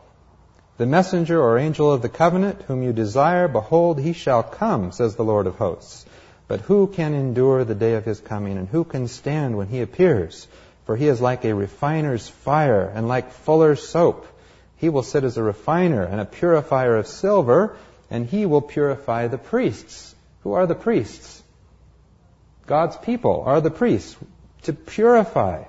The 0.78 0.86
messenger 0.86 1.42
or 1.42 1.58
angel 1.58 1.92
of 1.92 2.02
the 2.02 2.08
covenant 2.08 2.62
whom 2.68 2.84
you 2.84 2.92
desire, 2.92 3.48
behold, 3.48 3.98
he 3.98 4.12
shall 4.12 4.44
come, 4.44 4.92
says 4.92 5.16
the 5.16 5.24
Lord 5.24 5.48
of 5.48 5.56
hosts. 5.56 6.06
But 6.46 6.60
who 6.60 6.86
can 6.86 7.12
endure 7.12 7.64
the 7.64 7.74
day 7.74 7.94
of 7.94 8.04
his 8.04 8.20
coming, 8.20 8.58
and 8.58 8.68
who 8.68 8.84
can 8.84 9.08
stand 9.08 9.56
when 9.56 9.66
he 9.66 9.80
appears? 9.80 10.46
For 10.84 10.94
he 10.94 11.08
is 11.08 11.20
like 11.20 11.44
a 11.44 11.52
refiner's 11.52 12.28
fire 12.28 12.92
and 12.94 13.08
like 13.08 13.32
fuller's 13.32 13.82
soap. 13.82 14.24
He 14.76 14.88
will 14.88 15.02
sit 15.02 15.24
as 15.24 15.36
a 15.36 15.42
refiner 15.42 16.04
and 16.04 16.20
a 16.20 16.24
purifier 16.24 16.96
of 16.96 17.08
silver, 17.08 17.76
and 18.10 18.26
he 18.26 18.46
will 18.46 18.62
purify 18.62 19.28
the 19.28 19.38
priests. 19.38 20.14
Who 20.42 20.52
are 20.52 20.66
the 20.66 20.74
priests? 20.74 21.42
God's 22.66 22.96
people 22.96 23.44
are 23.46 23.60
the 23.60 23.70
priests 23.70 24.16
to 24.62 24.72
purify 24.72 25.64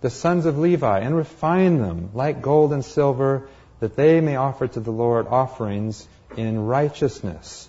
the 0.00 0.10
sons 0.10 0.46
of 0.46 0.58
Levi 0.58 1.00
and 1.00 1.16
refine 1.16 1.78
them 1.78 2.10
like 2.14 2.42
gold 2.42 2.72
and 2.72 2.84
silver 2.84 3.48
that 3.80 3.96
they 3.96 4.20
may 4.20 4.36
offer 4.36 4.68
to 4.68 4.80
the 4.80 4.92
Lord 4.92 5.26
offerings 5.26 6.06
in 6.36 6.66
righteousness. 6.66 7.68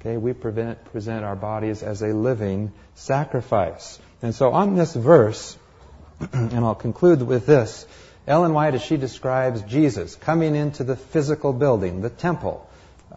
Okay, 0.00 0.16
we 0.16 0.32
prevent, 0.32 0.84
present 0.86 1.24
our 1.24 1.36
bodies 1.36 1.82
as 1.82 2.02
a 2.02 2.08
living 2.08 2.72
sacrifice. 2.94 3.98
And 4.20 4.34
so 4.34 4.52
on 4.52 4.74
this 4.74 4.94
verse, 4.94 5.56
and 6.32 6.64
I'll 6.64 6.74
conclude 6.74 7.22
with 7.22 7.46
this, 7.46 7.86
Ellen 8.26 8.52
White, 8.52 8.74
as 8.74 8.82
she 8.82 8.96
describes 8.96 9.62
Jesus 9.62 10.14
coming 10.14 10.54
into 10.54 10.84
the 10.84 10.96
physical 10.96 11.52
building, 11.52 12.02
the 12.02 12.10
temple, 12.10 12.68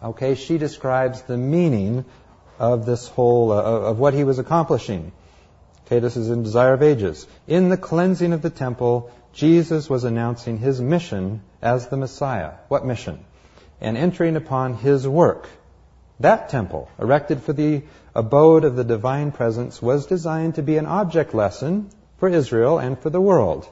okay, 0.02 0.34
she 0.34 0.58
describes 0.58 1.22
the 1.22 1.36
meaning 1.36 2.04
of 2.58 2.86
this 2.86 3.08
whole, 3.08 3.52
uh, 3.52 3.62
of 3.62 3.98
what 3.98 4.14
he 4.14 4.24
was 4.24 4.38
accomplishing. 4.38 5.12
Okay, 5.86 6.00
this 6.00 6.16
is 6.16 6.30
in 6.30 6.42
Desire 6.42 6.74
of 6.74 6.82
Ages. 6.82 7.26
In 7.46 7.68
the 7.68 7.76
cleansing 7.76 8.32
of 8.32 8.42
the 8.42 8.50
temple, 8.50 9.10
Jesus 9.32 9.88
was 9.88 10.04
announcing 10.04 10.58
his 10.58 10.80
mission 10.80 11.42
as 11.62 11.88
the 11.88 11.96
Messiah. 11.96 12.52
What 12.68 12.84
mission? 12.84 13.24
And 13.80 13.96
entering 13.96 14.36
upon 14.36 14.74
his 14.74 15.06
work. 15.06 15.48
That 16.20 16.48
temple, 16.48 16.88
erected 16.98 17.42
for 17.42 17.52
the 17.52 17.82
abode 18.14 18.64
of 18.64 18.74
the 18.74 18.84
divine 18.84 19.32
presence, 19.32 19.82
was 19.82 20.06
designed 20.06 20.54
to 20.54 20.62
be 20.62 20.78
an 20.78 20.86
object 20.86 21.34
lesson 21.34 21.90
for 22.18 22.28
Israel 22.28 22.78
and 22.78 22.98
for 22.98 23.10
the 23.10 23.20
world. 23.20 23.68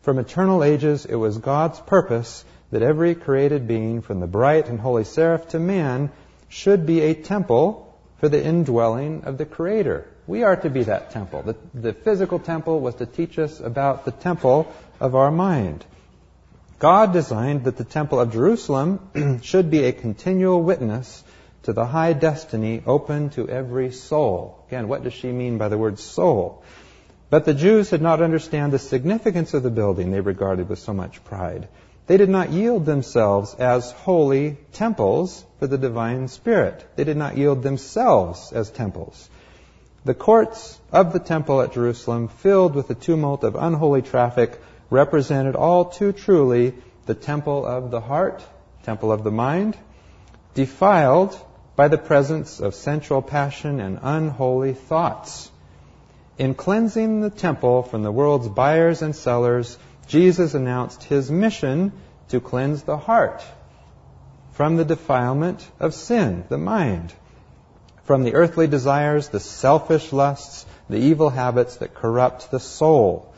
From 0.00 0.18
eternal 0.18 0.64
ages, 0.64 1.04
it 1.04 1.14
was 1.14 1.36
God's 1.38 1.78
purpose 1.80 2.44
that 2.72 2.82
every 2.82 3.14
created 3.14 3.68
being, 3.68 4.00
from 4.00 4.18
the 4.18 4.26
bright 4.26 4.68
and 4.68 4.80
holy 4.80 5.04
seraph 5.04 5.46
to 5.48 5.60
man, 5.60 6.10
should 6.48 6.86
be 6.86 7.00
a 7.00 7.14
temple 7.14 7.94
for 8.18 8.28
the 8.28 8.42
indwelling 8.42 9.24
of 9.24 9.38
the 9.38 9.44
Creator. 9.44 10.08
We 10.26 10.42
are 10.42 10.56
to 10.56 10.70
be 10.70 10.84
that 10.84 11.10
temple. 11.10 11.42
The, 11.42 11.56
the 11.74 11.92
physical 11.92 12.38
temple 12.38 12.80
was 12.80 12.94
to 12.96 13.06
teach 13.06 13.38
us 13.38 13.60
about 13.60 14.04
the 14.04 14.10
temple 14.10 14.72
of 15.00 15.14
our 15.14 15.30
mind. 15.30 15.84
God 16.78 17.12
designed 17.12 17.64
that 17.64 17.76
the 17.76 17.84
temple 17.84 18.18
of 18.18 18.32
Jerusalem 18.32 19.40
should 19.42 19.70
be 19.70 19.84
a 19.84 19.92
continual 19.92 20.62
witness 20.62 21.22
to 21.64 21.72
the 21.72 21.84
high 21.84 22.14
destiny 22.14 22.82
open 22.86 23.30
to 23.30 23.48
every 23.48 23.92
soul. 23.92 24.64
Again, 24.68 24.88
what 24.88 25.04
does 25.04 25.12
she 25.12 25.30
mean 25.30 25.58
by 25.58 25.68
the 25.68 25.78
word 25.78 25.98
soul? 25.98 26.64
But 27.28 27.44
the 27.44 27.54
Jews 27.54 27.90
did 27.90 28.02
not 28.02 28.22
understand 28.22 28.72
the 28.72 28.78
significance 28.78 29.54
of 29.54 29.62
the 29.62 29.70
building 29.70 30.10
they 30.10 30.20
regarded 30.20 30.68
with 30.68 30.78
so 30.78 30.92
much 30.92 31.22
pride. 31.24 31.68
They 32.06 32.16
did 32.16 32.28
not 32.28 32.50
yield 32.50 32.84
themselves 32.84 33.54
as 33.54 33.92
holy 33.92 34.58
temples 34.72 35.44
for 35.58 35.66
the 35.66 35.78
divine 35.78 36.28
spirit. 36.28 36.84
They 36.96 37.04
did 37.04 37.16
not 37.16 37.36
yield 37.36 37.62
themselves 37.62 38.52
as 38.52 38.70
temples. 38.70 39.28
The 40.04 40.14
courts 40.14 40.80
of 40.90 41.12
the 41.12 41.20
temple 41.20 41.62
at 41.62 41.72
Jerusalem, 41.72 42.26
filled 42.26 42.74
with 42.74 42.88
the 42.88 42.96
tumult 42.96 43.44
of 43.44 43.54
unholy 43.54 44.02
traffic, 44.02 44.60
represented 44.90 45.54
all 45.54 45.84
too 45.84 46.12
truly 46.12 46.74
the 47.06 47.14
temple 47.14 47.64
of 47.64 47.92
the 47.92 48.00
heart, 48.00 48.42
temple 48.82 49.12
of 49.12 49.22
the 49.22 49.30
mind, 49.30 49.76
defiled 50.54 51.38
by 51.76 51.86
the 51.86 51.98
presence 51.98 52.58
of 52.60 52.74
sensual 52.74 53.22
passion 53.22 53.78
and 53.78 54.00
unholy 54.02 54.74
thoughts. 54.74 55.50
In 56.36 56.54
cleansing 56.54 57.20
the 57.20 57.30
temple 57.30 57.82
from 57.84 58.02
the 58.02 58.12
world's 58.12 58.48
buyers 58.48 59.02
and 59.02 59.14
sellers, 59.14 59.78
Jesus 60.06 60.54
announced 60.54 61.04
his 61.04 61.30
mission 61.30 61.92
to 62.28 62.40
cleanse 62.40 62.82
the 62.82 62.96
heart 62.96 63.42
from 64.52 64.76
the 64.76 64.84
defilement 64.84 65.66
of 65.80 65.94
sin, 65.94 66.44
the 66.48 66.58
mind 66.58 67.12
from 68.04 68.24
the 68.24 68.34
earthly 68.34 68.66
desires, 68.66 69.28
the 69.28 69.40
selfish 69.40 70.12
lusts, 70.12 70.66
the 70.88 70.98
evil 70.98 71.30
habits 71.30 71.76
that 71.76 71.94
corrupt 71.94 72.50
the 72.50 72.60
soul. 72.60 73.32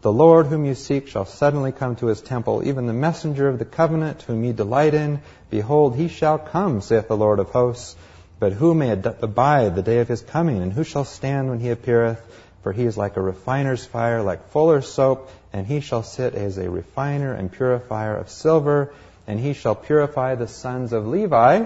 The 0.00 0.12
Lord 0.12 0.46
whom 0.46 0.64
you 0.64 0.74
seek 0.74 1.08
shall 1.08 1.26
suddenly 1.26 1.72
come 1.72 1.96
to 1.96 2.06
his 2.06 2.22
temple, 2.22 2.66
even 2.66 2.86
the 2.86 2.92
messenger 2.92 3.48
of 3.48 3.58
the 3.58 3.64
covenant 3.64 4.22
whom 4.22 4.44
ye 4.44 4.52
delight 4.52 4.94
in. 4.94 5.20
Behold, 5.50 5.96
he 5.96 6.08
shall 6.08 6.38
come, 6.38 6.80
saith 6.80 7.08
the 7.08 7.16
Lord 7.16 7.38
of 7.38 7.50
hosts. 7.50 7.96
But 8.38 8.52
who 8.52 8.74
may 8.74 8.90
abide 8.90 9.74
the 9.74 9.82
day 9.82 10.00
of 10.00 10.08
his 10.08 10.22
coming, 10.22 10.62
and 10.62 10.72
who 10.72 10.84
shall 10.84 11.04
stand 11.04 11.48
when 11.48 11.60
he 11.60 11.70
appeareth? 11.70 12.20
For 12.62 12.72
he 12.72 12.84
is 12.84 12.96
like 12.96 13.16
a 13.16 13.22
refiner's 13.22 13.84
fire, 13.84 14.22
like 14.22 14.50
fuller's 14.50 14.88
soap, 14.88 15.30
and 15.56 15.66
he 15.66 15.80
shall 15.80 16.02
sit 16.02 16.34
as 16.34 16.58
a 16.58 16.68
refiner 16.68 17.32
and 17.32 17.50
purifier 17.50 18.14
of 18.14 18.28
silver, 18.28 18.92
and 19.26 19.40
he 19.40 19.54
shall 19.54 19.74
purify 19.74 20.34
the 20.34 20.46
sons 20.46 20.92
of 20.92 21.06
Levi, 21.06 21.64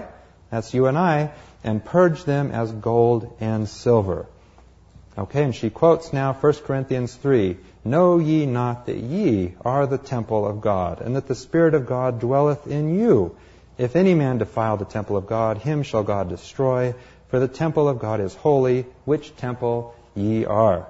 that's 0.49 0.73
you 0.73 0.85
and 0.85 0.97
I, 0.97 1.31
and 1.61 1.83
purge 1.83 2.23
them 2.23 2.51
as 2.51 2.71
gold 2.71 3.35
and 3.41 3.67
silver. 3.67 4.27
Okay, 5.17 5.43
and 5.43 5.53
she 5.53 5.69
quotes 5.69 6.13
now 6.13 6.31
1 6.31 6.53
Corinthians 6.65 7.13
3 7.15 7.57
Know 7.83 8.17
ye 8.17 8.45
not 8.45 8.85
that 8.85 8.95
ye 8.95 9.55
are 9.65 9.85
the 9.85 9.97
temple 9.97 10.47
of 10.47 10.61
God, 10.61 11.01
and 11.01 11.17
that 11.17 11.27
the 11.27 11.35
Spirit 11.35 11.73
of 11.73 11.85
God 11.85 12.21
dwelleth 12.21 12.67
in 12.67 12.97
you? 12.97 13.35
If 13.77 13.97
any 13.97 14.13
man 14.13 14.37
defile 14.37 14.77
the 14.77 14.85
temple 14.85 15.17
of 15.17 15.27
God, 15.27 15.57
him 15.57 15.83
shall 15.83 16.03
God 16.03 16.29
destroy, 16.29 16.95
for 17.27 17.39
the 17.39 17.49
temple 17.49 17.89
of 17.89 17.99
God 17.99 18.21
is 18.21 18.33
holy, 18.35 18.85
which 19.03 19.35
temple 19.35 19.93
ye 20.15 20.45
are. 20.45 20.87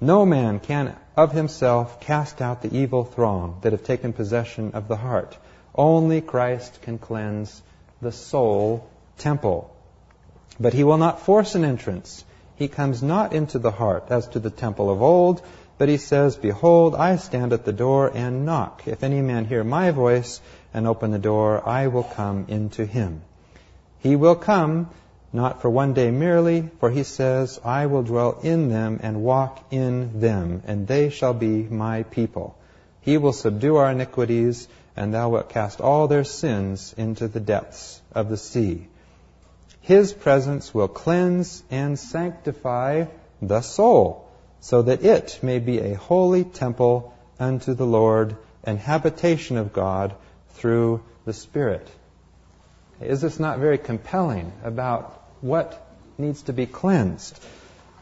No 0.00 0.26
man 0.26 0.58
can 0.58 0.96
of 1.16 1.32
himself 1.32 2.00
cast 2.00 2.40
out 2.40 2.62
the 2.62 2.76
evil 2.76 3.04
throng 3.04 3.58
that 3.62 3.72
have 3.72 3.84
taken 3.84 4.12
possession 4.12 4.72
of 4.74 4.88
the 4.88 4.96
heart. 4.96 5.36
Only 5.74 6.20
Christ 6.20 6.82
can 6.82 6.98
cleanse 6.98 7.62
the 8.00 8.12
soul 8.12 8.86
temple. 9.18 9.74
But 10.58 10.72
he 10.72 10.84
will 10.84 10.98
not 10.98 11.20
force 11.20 11.54
an 11.54 11.64
entrance. 11.64 12.24
He 12.56 12.68
comes 12.68 13.02
not 13.02 13.32
into 13.32 13.58
the 13.58 13.70
heart 13.70 14.06
as 14.10 14.28
to 14.28 14.38
the 14.38 14.50
temple 14.50 14.90
of 14.90 15.02
old, 15.02 15.42
but 15.78 15.88
he 15.88 15.96
says, 15.96 16.36
Behold, 16.36 16.94
I 16.94 17.16
stand 17.16 17.52
at 17.52 17.64
the 17.64 17.72
door 17.72 18.10
and 18.14 18.46
knock. 18.46 18.86
If 18.86 19.02
any 19.02 19.20
man 19.20 19.44
hear 19.44 19.64
my 19.64 19.90
voice 19.90 20.40
and 20.72 20.86
open 20.86 21.10
the 21.10 21.18
door, 21.18 21.68
I 21.68 21.88
will 21.88 22.04
come 22.04 22.46
into 22.48 22.86
him. 22.86 23.22
He 23.98 24.14
will 24.14 24.36
come 24.36 24.90
not 25.34 25.60
for 25.60 25.68
one 25.68 25.94
day 25.94 26.12
merely, 26.12 26.70
for 26.78 26.90
he 26.90 27.02
says, 27.02 27.60
I 27.64 27.86
will 27.86 28.04
dwell 28.04 28.38
in 28.44 28.68
them 28.68 29.00
and 29.02 29.24
walk 29.24 29.64
in 29.72 30.20
them, 30.20 30.62
and 30.64 30.86
they 30.86 31.10
shall 31.10 31.34
be 31.34 31.64
my 31.64 32.04
people. 32.04 32.56
He 33.00 33.18
will 33.18 33.32
subdue 33.32 33.74
our 33.74 33.90
iniquities, 33.90 34.68
and 34.96 35.12
thou 35.12 35.30
wilt 35.30 35.48
cast 35.48 35.80
all 35.80 36.06
their 36.06 36.22
sins 36.22 36.94
into 36.96 37.26
the 37.26 37.40
depths 37.40 38.00
of 38.12 38.28
the 38.28 38.36
sea. 38.36 38.86
His 39.80 40.12
presence 40.12 40.72
will 40.72 40.86
cleanse 40.86 41.64
and 41.68 41.98
sanctify 41.98 43.06
the 43.42 43.60
soul, 43.60 44.30
so 44.60 44.82
that 44.82 45.04
it 45.04 45.40
may 45.42 45.58
be 45.58 45.80
a 45.80 45.94
holy 45.94 46.44
temple 46.44 47.12
unto 47.40 47.74
the 47.74 47.86
Lord 47.86 48.36
and 48.62 48.78
habitation 48.78 49.56
of 49.56 49.72
God 49.72 50.14
through 50.50 51.02
the 51.24 51.32
Spirit. 51.32 51.90
Is 53.00 53.20
this 53.20 53.40
not 53.40 53.58
very 53.58 53.78
compelling 53.78 54.52
about 54.62 55.22
what 55.44 55.86
needs 56.16 56.40
to 56.44 56.54
be 56.54 56.64
cleansed? 56.64 57.38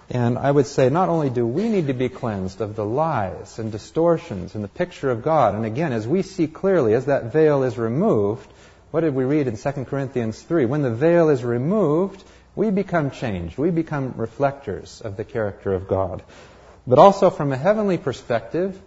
And 0.08 0.38
I 0.38 0.50
would 0.50 0.66
say 0.66 0.90
not 0.90 1.08
only 1.08 1.28
do 1.28 1.44
we 1.44 1.68
need 1.68 1.88
to 1.88 1.92
be 1.92 2.08
cleansed 2.08 2.60
of 2.60 2.76
the 2.76 2.84
lies 2.84 3.58
and 3.58 3.72
distortions 3.72 4.54
and 4.54 4.62
the 4.62 4.68
picture 4.68 5.10
of 5.10 5.22
God, 5.22 5.56
and 5.56 5.66
again, 5.66 5.92
as 5.92 6.06
we 6.06 6.22
see 6.22 6.46
clearly, 6.46 6.94
as 6.94 7.06
that 7.06 7.32
veil 7.32 7.64
is 7.64 7.76
removed, 7.76 8.46
what 8.92 9.00
did 9.00 9.14
we 9.14 9.24
read 9.24 9.48
in 9.48 9.56
2 9.56 9.72
Corinthians 9.86 10.40
3? 10.40 10.66
When 10.66 10.82
the 10.82 10.94
veil 10.94 11.30
is 11.30 11.42
removed, 11.42 12.22
we 12.54 12.70
become 12.70 13.10
changed. 13.10 13.58
We 13.58 13.70
become 13.70 14.14
reflectors 14.16 15.00
of 15.00 15.16
the 15.16 15.24
character 15.24 15.72
of 15.72 15.88
God. 15.88 16.22
But 16.86 17.00
also 17.00 17.30
from 17.30 17.50
a 17.52 17.56
heavenly 17.56 17.98
perspective, 17.98 18.80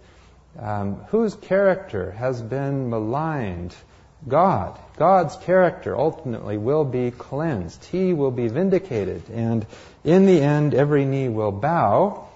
um, 0.58 0.94
whose 1.08 1.34
character 1.34 2.12
has 2.12 2.40
been 2.40 2.88
maligned? 2.88 3.74
God. 4.26 4.78
God's 4.96 5.36
character 5.36 5.96
ultimately 5.96 6.58
will 6.58 6.84
be 6.84 7.10
cleansed. 7.10 7.84
He 7.84 8.12
will 8.12 8.30
be 8.30 8.48
vindicated. 8.48 9.28
And 9.30 9.66
in 10.04 10.26
the 10.26 10.40
end, 10.40 10.74
every 10.74 11.04
knee 11.04 11.28
will 11.28 11.52
bow. 11.52 12.28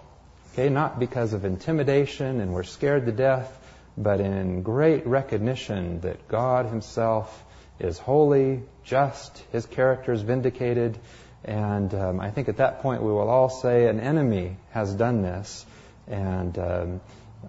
Okay, 0.52 0.68
not 0.68 0.98
because 0.98 1.32
of 1.32 1.44
intimidation 1.44 2.40
and 2.40 2.52
we're 2.52 2.64
scared 2.64 3.06
to 3.06 3.12
death, 3.12 3.56
but 3.96 4.20
in 4.20 4.62
great 4.62 5.06
recognition 5.06 6.00
that 6.00 6.28
God 6.28 6.66
Himself 6.66 7.44
is 7.80 7.98
holy, 7.98 8.62
just, 8.84 9.38
his 9.52 9.66
character 9.66 10.12
is 10.12 10.22
vindicated, 10.22 10.98
and 11.44 11.92
um, 11.94 12.20
I 12.20 12.30
think 12.30 12.48
at 12.48 12.58
that 12.58 12.82
point 12.82 13.02
we 13.02 13.10
will 13.10 13.28
all 13.28 13.48
say 13.48 13.86
an 13.86 14.00
enemy 14.00 14.56
has 14.72 14.92
done 14.92 15.22
this, 15.22 15.64
and 16.06 16.58
um, 16.58 17.00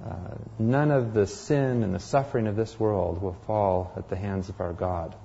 uh, 0.03 0.35
none 0.57 0.91
of 0.91 1.13
the 1.13 1.27
sin 1.27 1.83
and 1.83 1.93
the 1.93 1.99
suffering 1.99 2.47
of 2.47 2.55
this 2.55 2.79
world 2.79 3.21
will 3.21 3.37
fall 3.45 3.93
at 3.97 4.09
the 4.09 4.15
hands 4.15 4.49
of 4.49 4.59
our 4.61 4.73
God. 4.73 5.15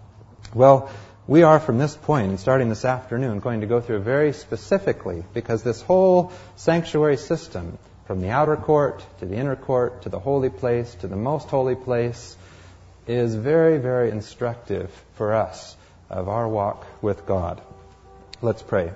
Well, 0.54 0.90
we 1.26 1.42
are 1.42 1.58
from 1.58 1.78
this 1.78 1.96
point, 1.96 2.28
and 2.28 2.40
starting 2.40 2.68
this 2.68 2.84
afternoon, 2.84 3.40
going 3.40 3.60
to 3.62 3.66
go 3.66 3.80
through 3.80 4.00
very 4.00 4.32
specifically, 4.32 5.24
because 5.34 5.62
this 5.62 5.82
whole 5.82 6.32
sanctuary 6.54 7.16
system, 7.16 7.78
from 8.06 8.20
the 8.20 8.30
outer 8.30 8.56
court 8.56 9.04
to 9.18 9.26
the 9.26 9.34
inner 9.34 9.56
court 9.56 10.02
to 10.02 10.08
the 10.08 10.20
holy 10.20 10.50
place 10.50 10.94
to 10.96 11.08
the 11.08 11.16
most 11.16 11.48
holy 11.48 11.74
place, 11.74 12.36
is 13.08 13.34
very, 13.34 13.78
very 13.78 14.10
instructive 14.10 14.90
for 15.14 15.34
us 15.34 15.76
of 16.10 16.28
our 16.28 16.48
walk 16.48 16.86
with 17.02 17.26
God. 17.26 17.60
Let's 18.42 18.62
pray. 18.62 18.92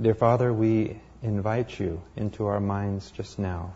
Dear 0.00 0.16
Father, 0.16 0.52
we 0.52 0.98
invite 1.22 1.78
you 1.78 2.02
into 2.16 2.46
our 2.46 2.58
minds 2.58 3.12
just 3.12 3.38
now. 3.38 3.74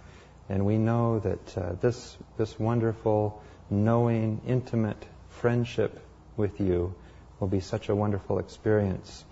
And 0.49 0.67
we 0.67 0.77
know 0.77 1.21
that 1.21 1.57
uh, 1.57 1.73
this, 1.81 2.17
this 2.37 2.59
wonderful, 2.59 3.41
knowing, 3.71 4.41
intimate 4.45 5.07
friendship 5.29 5.97
with 6.37 6.59
you 6.59 6.93
will 7.39 7.47
be 7.47 7.61
such 7.61 7.89
a 7.89 7.95
wonderful 7.95 8.41
experience. 8.41 9.25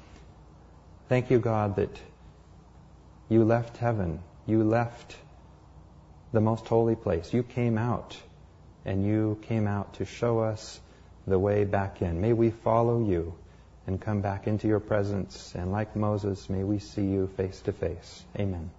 Thank 1.08 1.28
you, 1.28 1.40
God, 1.40 1.74
that 1.74 1.90
you 3.28 3.42
left 3.42 3.78
heaven. 3.78 4.20
You 4.46 4.62
left 4.62 5.16
the 6.32 6.40
most 6.40 6.68
holy 6.68 6.94
place. 6.94 7.34
You 7.34 7.42
came 7.42 7.78
out, 7.78 8.16
and 8.84 9.04
you 9.04 9.40
came 9.48 9.66
out 9.66 9.94
to 9.94 10.04
show 10.04 10.38
us 10.38 10.80
the 11.26 11.38
way 11.38 11.64
back 11.64 12.00
in. 12.00 12.20
May 12.20 12.32
we 12.32 12.50
follow 12.50 13.04
you 13.04 13.34
and 13.86 14.00
come 14.00 14.20
back 14.20 14.46
into 14.46 14.66
your 14.66 14.80
presence. 14.80 15.54
And 15.54 15.72
like 15.72 15.94
Moses, 15.94 16.50
may 16.50 16.64
we 16.64 16.78
see 16.78 17.04
you 17.04 17.28
face 17.36 17.60
to 17.62 17.72
face. 17.72 18.24
Amen. 18.38 18.70